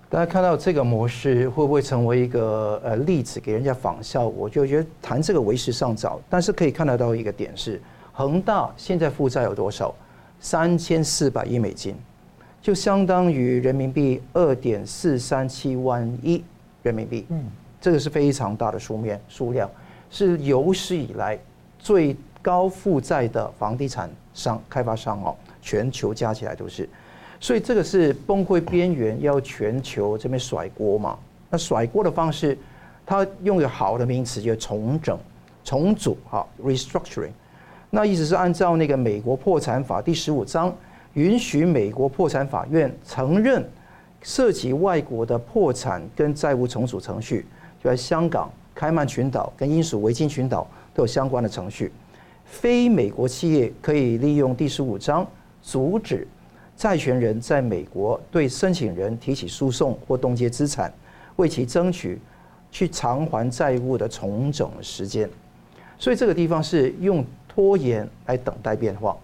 [0.08, 4.26] 大家看到这个模式会不会成为一个呃例子给人家仿效？
[4.26, 7.80] 我就觉得谈这个为时尚早，但是可以看得到一个点是，
[8.12, 9.94] 恒大现在负债有多少？
[10.40, 11.94] 三千四百亿美金，
[12.60, 16.42] 就相当于人民币二点四三七万亿
[16.82, 17.24] 人民币。
[17.28, 17.44] 嗯。
[17.80, 19.70] 这个是非常大的书面数量，
[20.10, 21.38] 是有史以来
[21.78, 26.88] 最高负债的房地产商开发商哦，全球加起来都是，
[27.40, 31.18] 所以这个是崩溃边缘，要全球这边甩锅嘛。
[31.48, 32.56] 那甩锅的方式，
[33.04, 35.18] 他用一个好的名词叫重整、
[35.64, 37.32] 重组哈，restructuring。
[37.90, 40.72] 那意思是按照那个美国破产法第十五章，
[41.14, 43.68] 允许美国破产法院承认
[44.22, 47.44] 涉及外国的破产跟债务重组程序。
[47.82, 51.90] 就在香港、开曼群岛跟英属维京群岛都有相关的程序。
[52.44, 55.26] 非美国企业可以利用第十五章
[55.62, 56.26] 阻止
[56.76, 60.92] 债权人在美国对申请人提起诉讼或冻结资产，
[61.36, 62.18] 为其争取
[62.70, 65.28] 去偿还债务的重整时间。
[65.98, 69.16] 所以这个地方是用拖延来等待变化。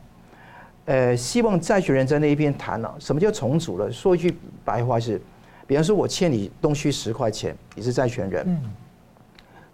[0.86, 3.90] 呃，希望债权人在那一边谈了，什么叫重组了？
[3.92, 4.34] 说一句
[4.64, 5.20] 白话是。
[5.66, 8.60] 比方说，我欠你东区十块钱，你是债权人。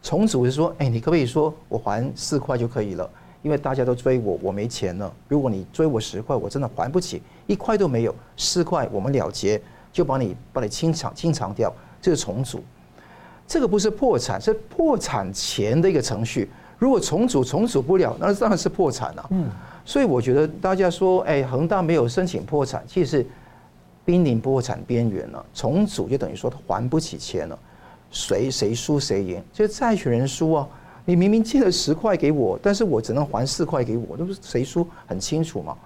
[0.02, 3.08] 重组是说，哎，你可不可以说我还四块就可以了？
[3.42, 5.12] 因为大家都追我，我没钱了。
[5.28, 9.60] 如果你追我十块，我真的还不起，一块都没有，四块我们了结，
[9.92, 12.62] 就把你把你清偿清偿掉，这是重组。
[13.46, 16.50] 这个不是破产，是破产前的一个程序。
[16.78, 19.26] 如果重组重组不了，那当然是破产了。
[19.30, 19.48] 嗯，
[19.84, 23.24] 所以我觉得大家说，哎，恒大没有申请破产，其实。
[24.04, 27.58] 濒临破产边缘了，重组就等于说他还不起钱了，
[28.10, 29.42] 谁谁输谁赢？
[29.52, 30.68] 这个债权人输啊！
[31.04, 35.76] 你明明借了十块给我，但是我只能还四块给我，那不是谁输很清楚嘛？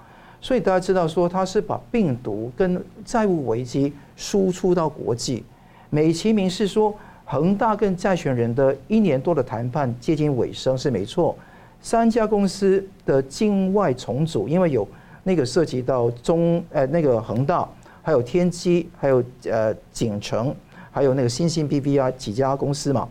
[0.40, 5.44] 所以大家知道说他是把病毒跟债务危机输出到国际，
[5.90, 6.94] 美其名是说
[7.24, 11.36] 恒大跟债权人的一年多的谈判接近尾声是没错，
[11.80, 14.86] 三家公司的境外重组，因为有
[15.22, 17.68] 那个涉及到中呃那个恒大。
[18.07, 20.54] 还有天基，还有呃景城，
[20.92, 23.09] 还有那个新兴 BVI 几家公司嘛。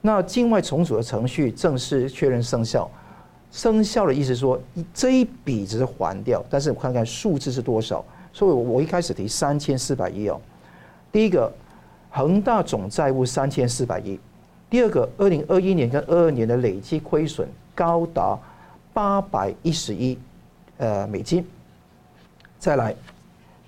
[0.00, 2.90] 那境外重组的程序正式确认生效，
[3.52, 4.58] 生效的意思说
[4.94, 10.40] 这一笔只是还掉，但是我看看数字是多少，所以我一开始提三千四百亿哦。
[11.12, 11.52] 第一个，
[12.08, 14.18] 恒大总债务三千四百亿；
[14.70, 18.38] 第二个，二零二一年跟二二年的累计亏损高达
[18.94, 20.18] 八百一十亿
[20.78, 21.44] 呃美金。
[22.58, 22.96] 再来，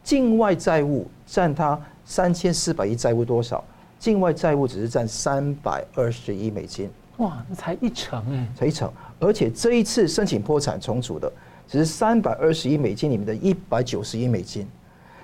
[0.02, 3.62] 境外债务占它三千四百亿债务多少？
[3.98, 6.88] 境外债务只是占三百二十亿美金。
[7.18, 8.90] 哇，那才一成哎，才一成。
[9.18, 11.30] 而且这一次申请破产重组的，
[11.68, 14.66] 只是三百二十亿美金里面的一百九十亿美金，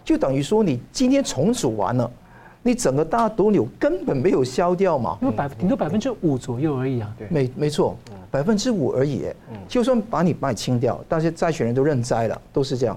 [0.04, 2.10] 就等于说你今天重组完了，
[2.62, 7.10] 你整个大毒瘤根本没有消掉嘛，因为百顶多百分之五左右而已啊。
[7.18, 7.96] 对，没没错，
[8.30, 9.24] 百分之五而已。
[9.66, 12.94] 就算把你把你清掉，但是债权人都认栽了，都是这样。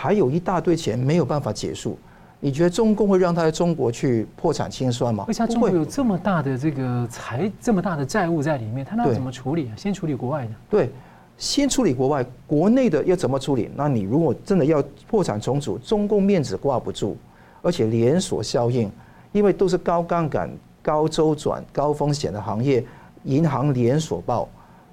[0.00, 1.98] 还有一大堆钱没有办法结束，
[2.38, 5.24] 你觉得中共会让他在中国去破产清算吗？
[5.26, 8.86] 为啥中国有这么大的这个财这么大的债务在里面？
[8.86, 9.74] 他那怎么处理啊？
[9.76, 10.50] 先处理国外的。
[10.70, 10.88] 对，
[11.36, 13.68] 先处理国外，国内的要怎么处理？
[13.74, 17.16] 那你如果真的要破产重组，中共面子挂不住，
[17.60, 18.88] 而且连锁效应，
[19.32, 20.48] 因为都是高杠杆、
[20.80, 22.86] 高周转、高风险的行业，
[23.24, 24.48] 银行连锁爆，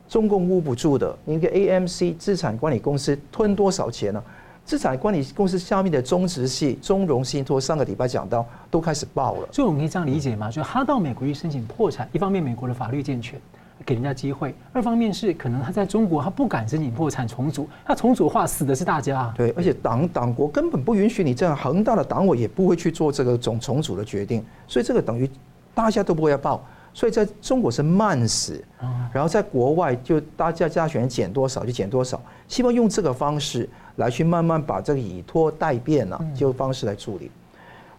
[0.09, 1.15] 中共捂不住的。
[1.25, 4.23] 你一个 AMC 资产管理公司吞多少钱呢？
[4.66, 9.47] 资产管理公司下面的中植系、中融信托，上个礼拜讲到都开始爆了。
[9.51, 10.49] 所以我们可以这样理解吗？
[10.49, 13.39] 就是他到美国去申请破产，一方面美国的法律健全，
[13.86, 19.32] 给人家机会；二方面是可能他在中国他不敢申请破产重组，他重组的话死的是大家。
[19.38, 25.30] 对，而且党党国根本不允许你这样，恒大的党委也不会去做这个总重组的决定，所以这个等于
[25.76, 26.66] 大家都不会要报。
[26.95, 28.63] 所以在中国是慢死，
[29.11, 37.29] 然后在国外就大家加权减多少就减多少，希望用这个方式来去慢慢把这个以拖代变啊，就方式来处理。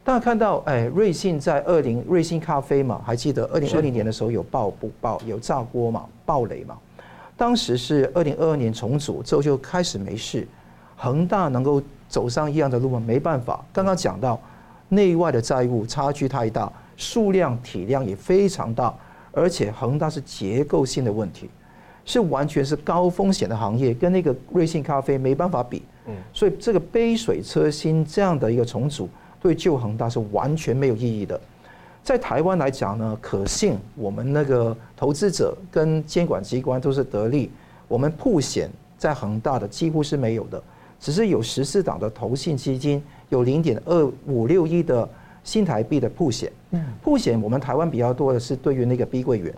[0.03, 6.75] 大家看到，哎，瑞幸在二零瑞幸咖啡嘛，还记得二零二零年的时候有爆不爆有炸锅嘛，爆雷嘛？
[7.37, 10.49] 当时是二零二二年重组之后就开始没事，
[10.97, 13.03] 恒大能够走上一样的路吗？
[13.07, 14.41] 没办法，刚刚讲到
[14.89, 16.73] 内外的债务差距太大。
[16.97, 18.95] 数量体量也非常大，
[19.33, 21.51] 而且恒大是结构性的问题，
[22.05, 25.83] 是完全是高风险的行业，跟那个瑞幸咖啡没办法比。
[26.07, 29.09] 嗯，所以这个杯水车薪这样的一个重组，
[29.41, 31.39] 对旧恒大是完全没有意义的。
[32.03, 37.51] 在台湾来讲呢，可信我们那个投资者跟监管机关都是得利，
[37.89, 40.63] 我们曝险在恒大的几乎是没有的，
[40.99, 45.07] 只是有十四档的投信基金有零点二五六亿的。
[45.47, 46.51] 新台币的铺险，
[47.01, 49.55] 铺险我们台湾比较多的是对于那个碧桂园，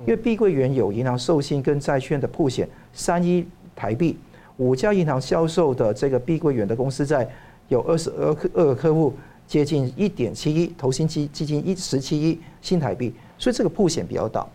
[0.00, 4.18] 因为碧桂园有银行授信跟债券的铺险三一台币，
[4.58, 7.26] 五家银行销售的这个碧桂园的公司债
[7.68, 9.14] 有二十二二个客户，
[9.46, 14.46] 接近一点七亿，投新基基金一十七亿新台币，所以这个铺险比较大。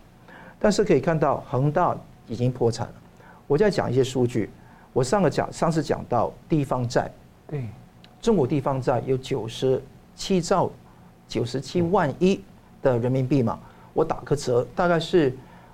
[0.60, 2.94] 但是可以看到恒大已经破产了。
[3.48, 4.48] 我再讲一些数据，
[4.92, 7.10] 我上个讲上次讲到地方债，
[7.48, 7.64] 对，
[8.20, 9.82] 中国地方债有九十。
[10.16, 10.70] 七兆
[11.28, 12.40] 九十七万一
[12.82, 13.58] 的人民币嘛，
[13.92, 15.32] 我打个折，大概是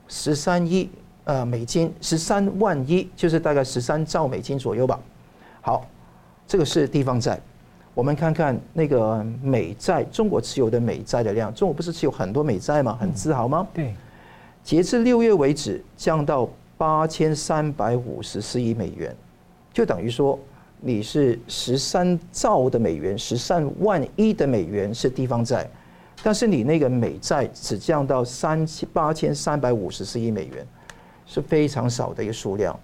[0.09, 0.91] 十三亿
[1.25, 5.01] 呃美金，十三万一就是大概十三兆美金左右吧。
[5.61, 5.87] 好，
[6.47, 7.41] 这个是地方债。
[7.95, 12.99] 我们看看那个美债，中国持有的美债的量，中国不是持有很多美债吗？
[13.01, 13.67] 很自豪吗？
[13.73, 13.95] 对。
[14.65, 19.15] 截至六月为止，降到八千三百五十四亿美元，
[19.73, 20.39] 就等于说。
[20.85, 25.65] 你是十三兆的美元，十三万亿的美元是地方债，
[26.25, 30.67] 但是你那个美债只降到三千八千三百五十四亿美元，
[31.25, 32.77] 是非常少的一个数量。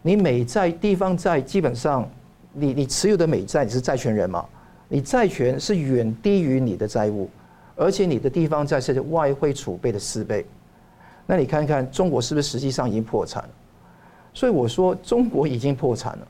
[0.00, 2.08] 你美债、地方债基本上
[2.54, 4.46] 你，你你持有的美债你是债权人嘛？
[4.88, 7.28] 你债权是远低于你的债务，
[7.76, 10.46] 而且你的地方债是外汇储备的四倍。
[11.26, 13.50] 那你看看中国是不是实际上已经破产了？
[14.32, 16.26] 所以我说中国已经破产了。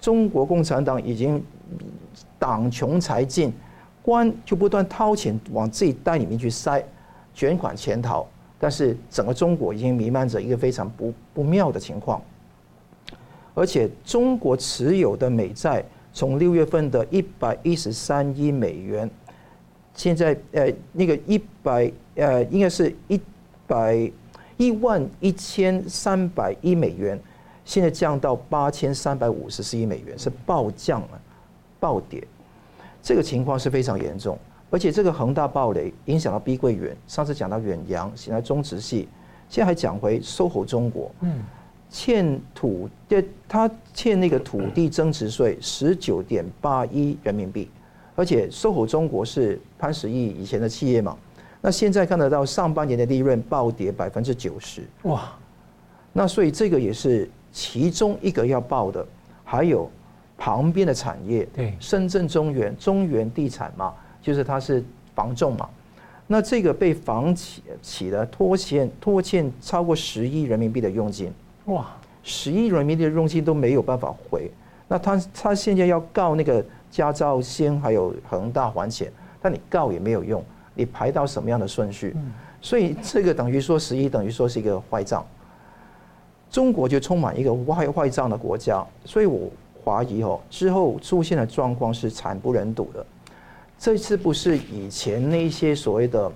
[0.00, 1.42] 中国共产党已经
[2.38, 3.52] 党穷财尽，
[4.02, 6.82] 官就不断掏钱往自己袋里面去塞，
[7.34, 8.26] 卷款潜逃。
[8.58, 12.20] 但是整个中国已经弥漫着一个非常不不妙的情况，
[13.54, 15.82] 而且中国持有的美债
[16.12, 19.10] 从六月份的一百一十三亿美元，
[19.94, 23.18] 现在呃那个一百呃应该是一
[23.66, 24.12] 百
[24.58, 27.18] 一万一千三百亿美元。
[27.70, 31.14] 现在降到八千三百五十四亿美元，是暴降啊，
[31.78, 32.20] 暴跌，
[33.00, 34.36] 这个情况是非常严重。
[34.70, 39.08] 而且这个恒大暴雷影响到碧桂园，上次讲到远洋，现在中植系，
[39.48, 41.44] 现在还讲回 SOHO 中国，嗯，
[41.88, 42.90] 欠土，
[43.48, 47.70] 他欠那个土地增值税十九点八亿人民币，
[48.16, 51.16] 而且 SOHO 中国是潘石屹以前的企业嘛，
[51.60, 55.30] 那现在看得到上半年的利润暴跌百分之九十，哇，
[56.12, 57.30] 那所以这个也是。
[57.52, 59.06] 其中一个要报的，
[59.44, 59.90] 还有
[60.38, 63.92] 旁边的产业，对，深圳中原、中原地产嘛，
[64.22, 64.82] 就是它是
[65.14, 65.68] 房仲嘛，
[66.26, 71.32] 那这个被房企起了拖欠拖欠超过十亿人民币的佣金，
[71.66, 71.86] 哇，
[72.22, 74.50] 十亿人民币的佣金都没有办法回，
[74.88, 80.44] 那他他现在要告那个佳兆先还有恒大还钱，但你告也没有用，
[80.74, 82.14] 你排到什么样的顺序？
[82.62, 85.26] 所以这个等于说十亿等于说是一个坏账，
[86.50, 89.50] 中国就充满一个外坏账的国家，所以我。
[89.82, 93.04] 怀疑哦，之后出现的状况是惨不忍睹的。
[93.78, 96.30] 这次不是以前那些所谓的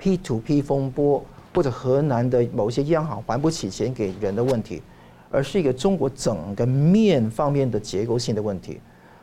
[0.00, 1.22] P2P 风波，
[1.54, 4.82] 或者河南的某些央行还不起钱给人的问题，
[5.30, 8.80] 而是一个中国整个面方面的结构性的问题。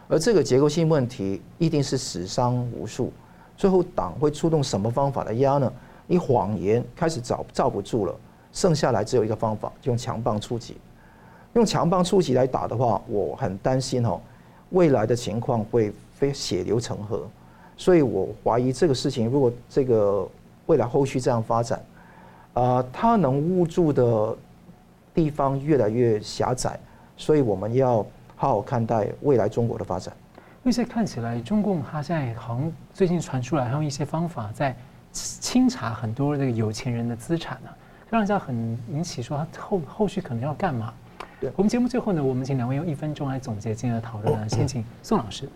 [0.08, 3.12] 而这个结构性问题一定是死伤无数。
[3.58, 5.74] 最后党会出动什么方法来压呢？
[6.06, 8.16] 你谎言开始罩罩不住了，
[8.54, 10.78] 剩下来只有一个方法，用强棒出击。
[11.54, 14.20] 用强棒出击来打的话，我很担心哦，
[14.70, 17.28] 未来的情况会非血流成河，
[17.78, 20.28] 所以我怀疑这个事情如果这个
[20.66, 21.80] 未来后续这样发展，
[22.54, 24.36] 啊，它能捂住的
[25.14, 26.80] 地方越来越狭窄，
[27.18, 27.98] 所以我们要
[28.36, 30.12] 好好看待未来中国的发展。
[30.64, 34.76] 因为现在看起来，中共它现在好像最近传出来，还用一些方法在
[35.12, 37.70] 清查很多这个有钱人的资产呢，
[38.14, 38.56] 让人家很
[38.92, 40.94] 引起说他后后续可能要干嘛。
[41.42, 44.48] 对我们节目最后呢，我们请两位用一分钟来总结今天的讨论呢。
[44.48, 45.50] 先请宋老师。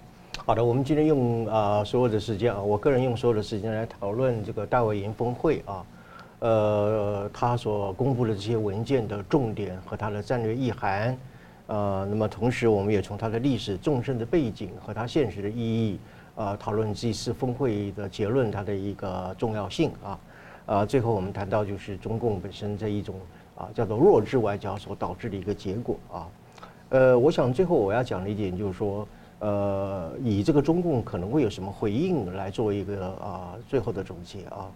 [0.44, 5.86] 好的，我们今天用啊所有的时间啊，我个人用所有的时间来讨论这个大卫营峰会啊，
[6.40, 11.16] 呃，他所公布的这些文件的重点和他的战略意涵，
[11.68, 16.00] 呃，那么同时我们也从他的历史纵深的背景和他现实的意义，
[16.34, 20.20] 呃，讨论这次峰会的结论，它的一个重要性啊，
[20.68, 23.16] 呃，最后我们谈到就是中共本身这一种。
[23.60, 26.28] 啊，叫做弱智外交所导致的一个结果啊，
[26.90, 29.08] 呃，我想最后我要讲的一点就是说，
[29.40, 34.70] 呃，以这个中共可能会有什么回应来做一个啊最后的总结啊，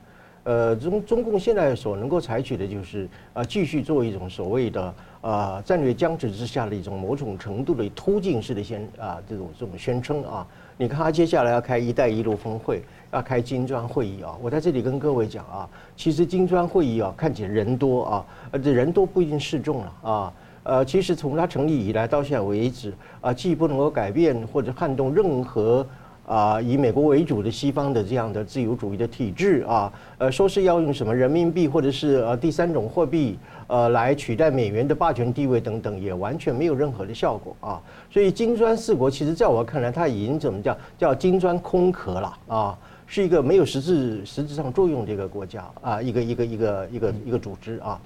[0.46, 12.82] 呃，中中共现在所能够采取的就是啊继续做一种所谓的啊战略僵持之下的一种某种程度的突进式的宣啊这种这种宣称啊，你看他接下来要开“一带一路”峰会。
[13.12, 14.36] 要开金砖会议啊！
[14.42, 20.34] 我在这里跟各位讲啊，其实金砖会议啊，看起来人多啊，而这人多不一定适中了啊。
[20.64, 25.86] 呃，其实从它成立以来到现在为止啊，既不能够改变或者撼动任何
[26.26, 33.38] 啊以美国为主的西方的这样的自由主义的体制啊，呃，说是要用什么人民币或者是呃第三种货币
[33.68, 37.82] 呃来取代美元的霸权地位等等，也完全没有任何的效果啊。
[38.10, 42.78] 所以金砖四国其实在我看来，它已经怎么叫叫金砖空壳了啊。
[43.14, 48.00] 是一个没有实质实质上作用的一个国家啊，一个一个一个一个一个组织啊。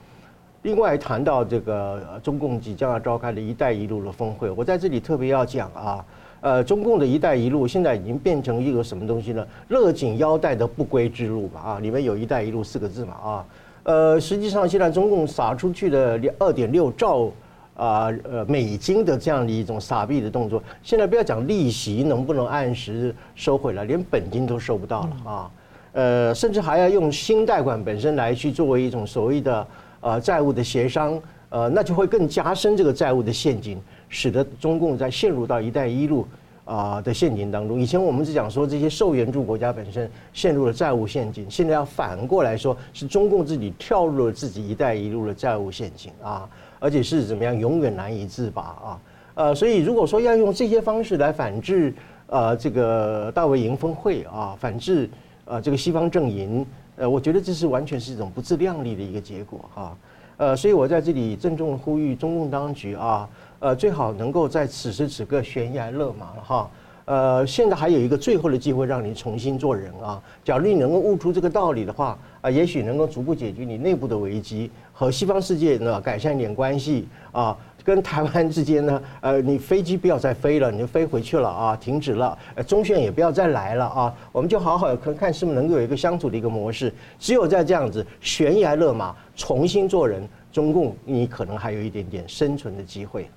[0.64, 6.06] 另外谈到这个中共即将要召开的一带一路的峰会，我在这里特别要讲啊，
[6.41, 9.45] 呃，中共的一带一路现在已经变成一个什么东西呢？
[9.68, 13.45] 勒紧腰带的不归之路嘛啊，里面有一带一路四个字嘛啊，
[13.84, 17.30] 呃，实际上现在中共撒出去的二点六兆。
[17.76, 25.51] 啊呃，美金的这样的一种撒币的动作，现在不要讲利息能不能按时收回来，连本金都收不到了啊，
[25.91, 29.67] 呃，甚至还要用新贷款本身来去作为一种所谓的
[29.99, 36.26] 呃债务的协商，呃，那就会更加深这个债务的陷阱，使得中共在陷入到“一带一路”
[36.63, 37.80] 啊的陷阱当中。
[37.80, 46.49] 以前我们只讲说这些受援助国家本身陷入了债务陷阱，现在要反过来说，是中共自己跳入了自己“一带一路”的债务陷阱啊。
[46.86, 49.02] 而且是怎么样，永远难以自拔啊！
[49.34, 51.92] 呃，所以如果说要用这些方式来反制
[52.28, 55.10] 呃这个大卫营峰会啊，反制
[55.46, 56.64] 呃这个西方阵营，
[56.96, 59.98] 呃，我觉得这是完全是一种不自量力的一个结果哈。
[60.38, 63.28] 呃，所以我在这里郑重呼吁中共当局啊，
[63.58, 66.70] 呃，最好能够在此时此刻悬崖勒马哈。
[67.06, 70.20] 呃，现在还有一个最后的机会让你重新做人啊！
[70.43, 86.91] 假如你能够悟出这个道理的话，啊，也许能够逐步解决你内部的危机，和西方世界呢改善一点关系啊，跟台湾之间呢，呃，你飞机不要再飞了，你就飞回去了啊，停止了，呃，中线也不要再来了啊，我们就好好看看是不是能够有一个相处的一个模式。
[87.20, 93.30] 只有在这样子悬崖勒马，重新做人，中共你可能还有一点点生存的机会。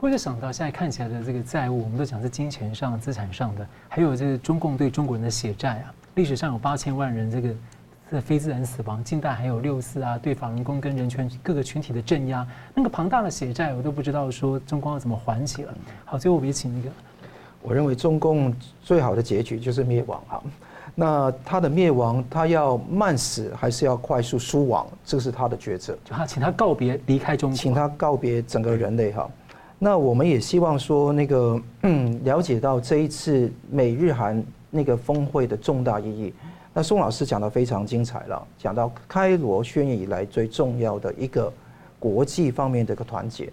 [0.00, 5.92] 不过就想到现在看起来的这个债务，我们都讲是金钱上、资产上的，还有这个中共对中国人的血债啊。
[6.14, 7.54] 历史上有八千万人这个
[8.10, 15.74] 这非自然死亡，近代还有六四啊，对法轮功跟人权各个群体的镇压，那个庞大的血债，我都不知道说中共要怎么还起了。
[16.06, 16.90] 好，最后我们也请那个，
[17.60, 20.42] 我认为中共最好的结局就是灭亡哈。
[20.94, 25.92] 那他的灭亡，他要慢死还是要快速输亡，这是他的抉择。
[26.06, 29.28] 就他请他告别离开中国，请他告别整个人类哈。
[29.82, 36.34] 那我们也希望说，那个嗯，了解到这一次美日韩那个峰会的重大意义。
[36.74, 41.50] 那宋老师讲得非常精彩了，讲到开罗宣言以来最重要的一个
[41.98, 43.50] 国际方面的一个团结。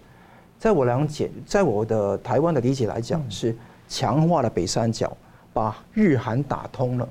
[0.59, 3.55] 在我了解，在我的台湾的理解来讲，是
[3.87, 5.15] 强化了北三角，
[5.53, 7.07] 把日韩打通了，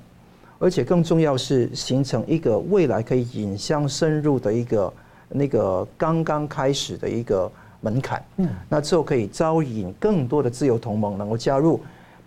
[0.58, 4.92] 而且更重要是形成一个未来可以引向深入的一个
[5.30, 7.50] 那个刚刚开始的一个
[7.87, 8.22] 门槛。
[8.39, 11.80] 嗯，那之后可以招引更多的自由同盟能够加入，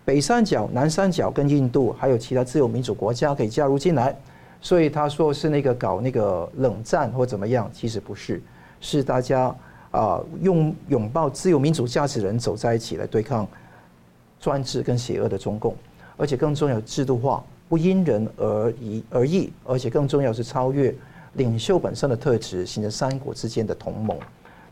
[0.06, 4.16] 北三角、南三角跟印度还有其他自由民主国家可以加入进来。
[4.62, 8.42] 所以他说是那个搞那个冷战或怎么样，其实不是，
[8.80, 9.56] 是大家。
[9.92, 13.48] 啊，用拥抱自由民主价值的人走在一起来对抗
[14.40, 15.76] 专制跟邪恶的中共，
[16.16, 20.94] 而且更重要制度化，不因人而异而异，而且更重要是超越
[21.34, 24.16] 领袖本身的特质，形成三国之间的同盟。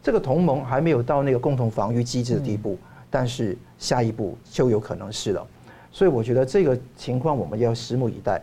[0.08, 2.78] 这个同盟还没有到那个共同防御机制的地步，
[3.10, 5.46] 但是下一步就有可能是了。
[5.92, 8.42] 所以我觉得这个情况我们要拭目以待。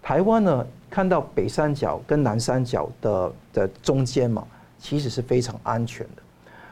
[0.00, 4.42] 台湾呢，看到北三角跟南三角的的中间嘛。
[4.78, 6.22] 其实是非常安全的。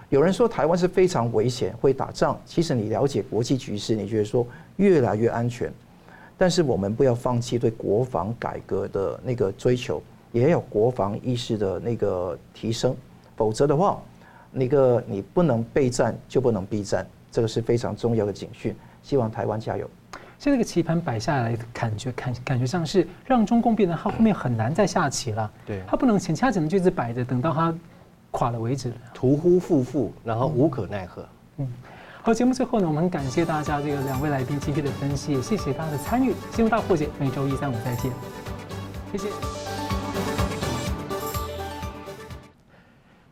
[0.09, 2.41] 有人说台湾是非常危险，会打仗。
[2.47, 4.45] 其实你了解国际局势，你觉得说
[4.79, 5.71] 越来越安全。
[6.39, 12.97] 但是我们不要放弃对国防改革的那个追求，也有国防意识的那个提升。
[13.37, 14.03] 否则的话，
[14.51, 18.75] 那个你不能备战就不能避战，这个是非常重要的警讯。
[19.03, 19.89] 希望台湾加油。
[20.39, 25.51] 现在这个棋盘摆下来，感觉感感觉上是让中共变得他后面很难再下棋了。
[25.67, 27.75] 对，他不能前，他只能就一直摆着，等到他。
[28.33, 31.29] 垮了为止，屠夫夫妇，然后无可奈何。
[31.57, 31.69] 嗯，
[32.23, 36.33] 好，节目最后呢，我们感谢大家这个两位来宾今天的分析，也谢谢大家的参与。
[36.55, 38.13] 新闻大破解每周一、三、五再见，
[39.11, 39.80] 谢谢。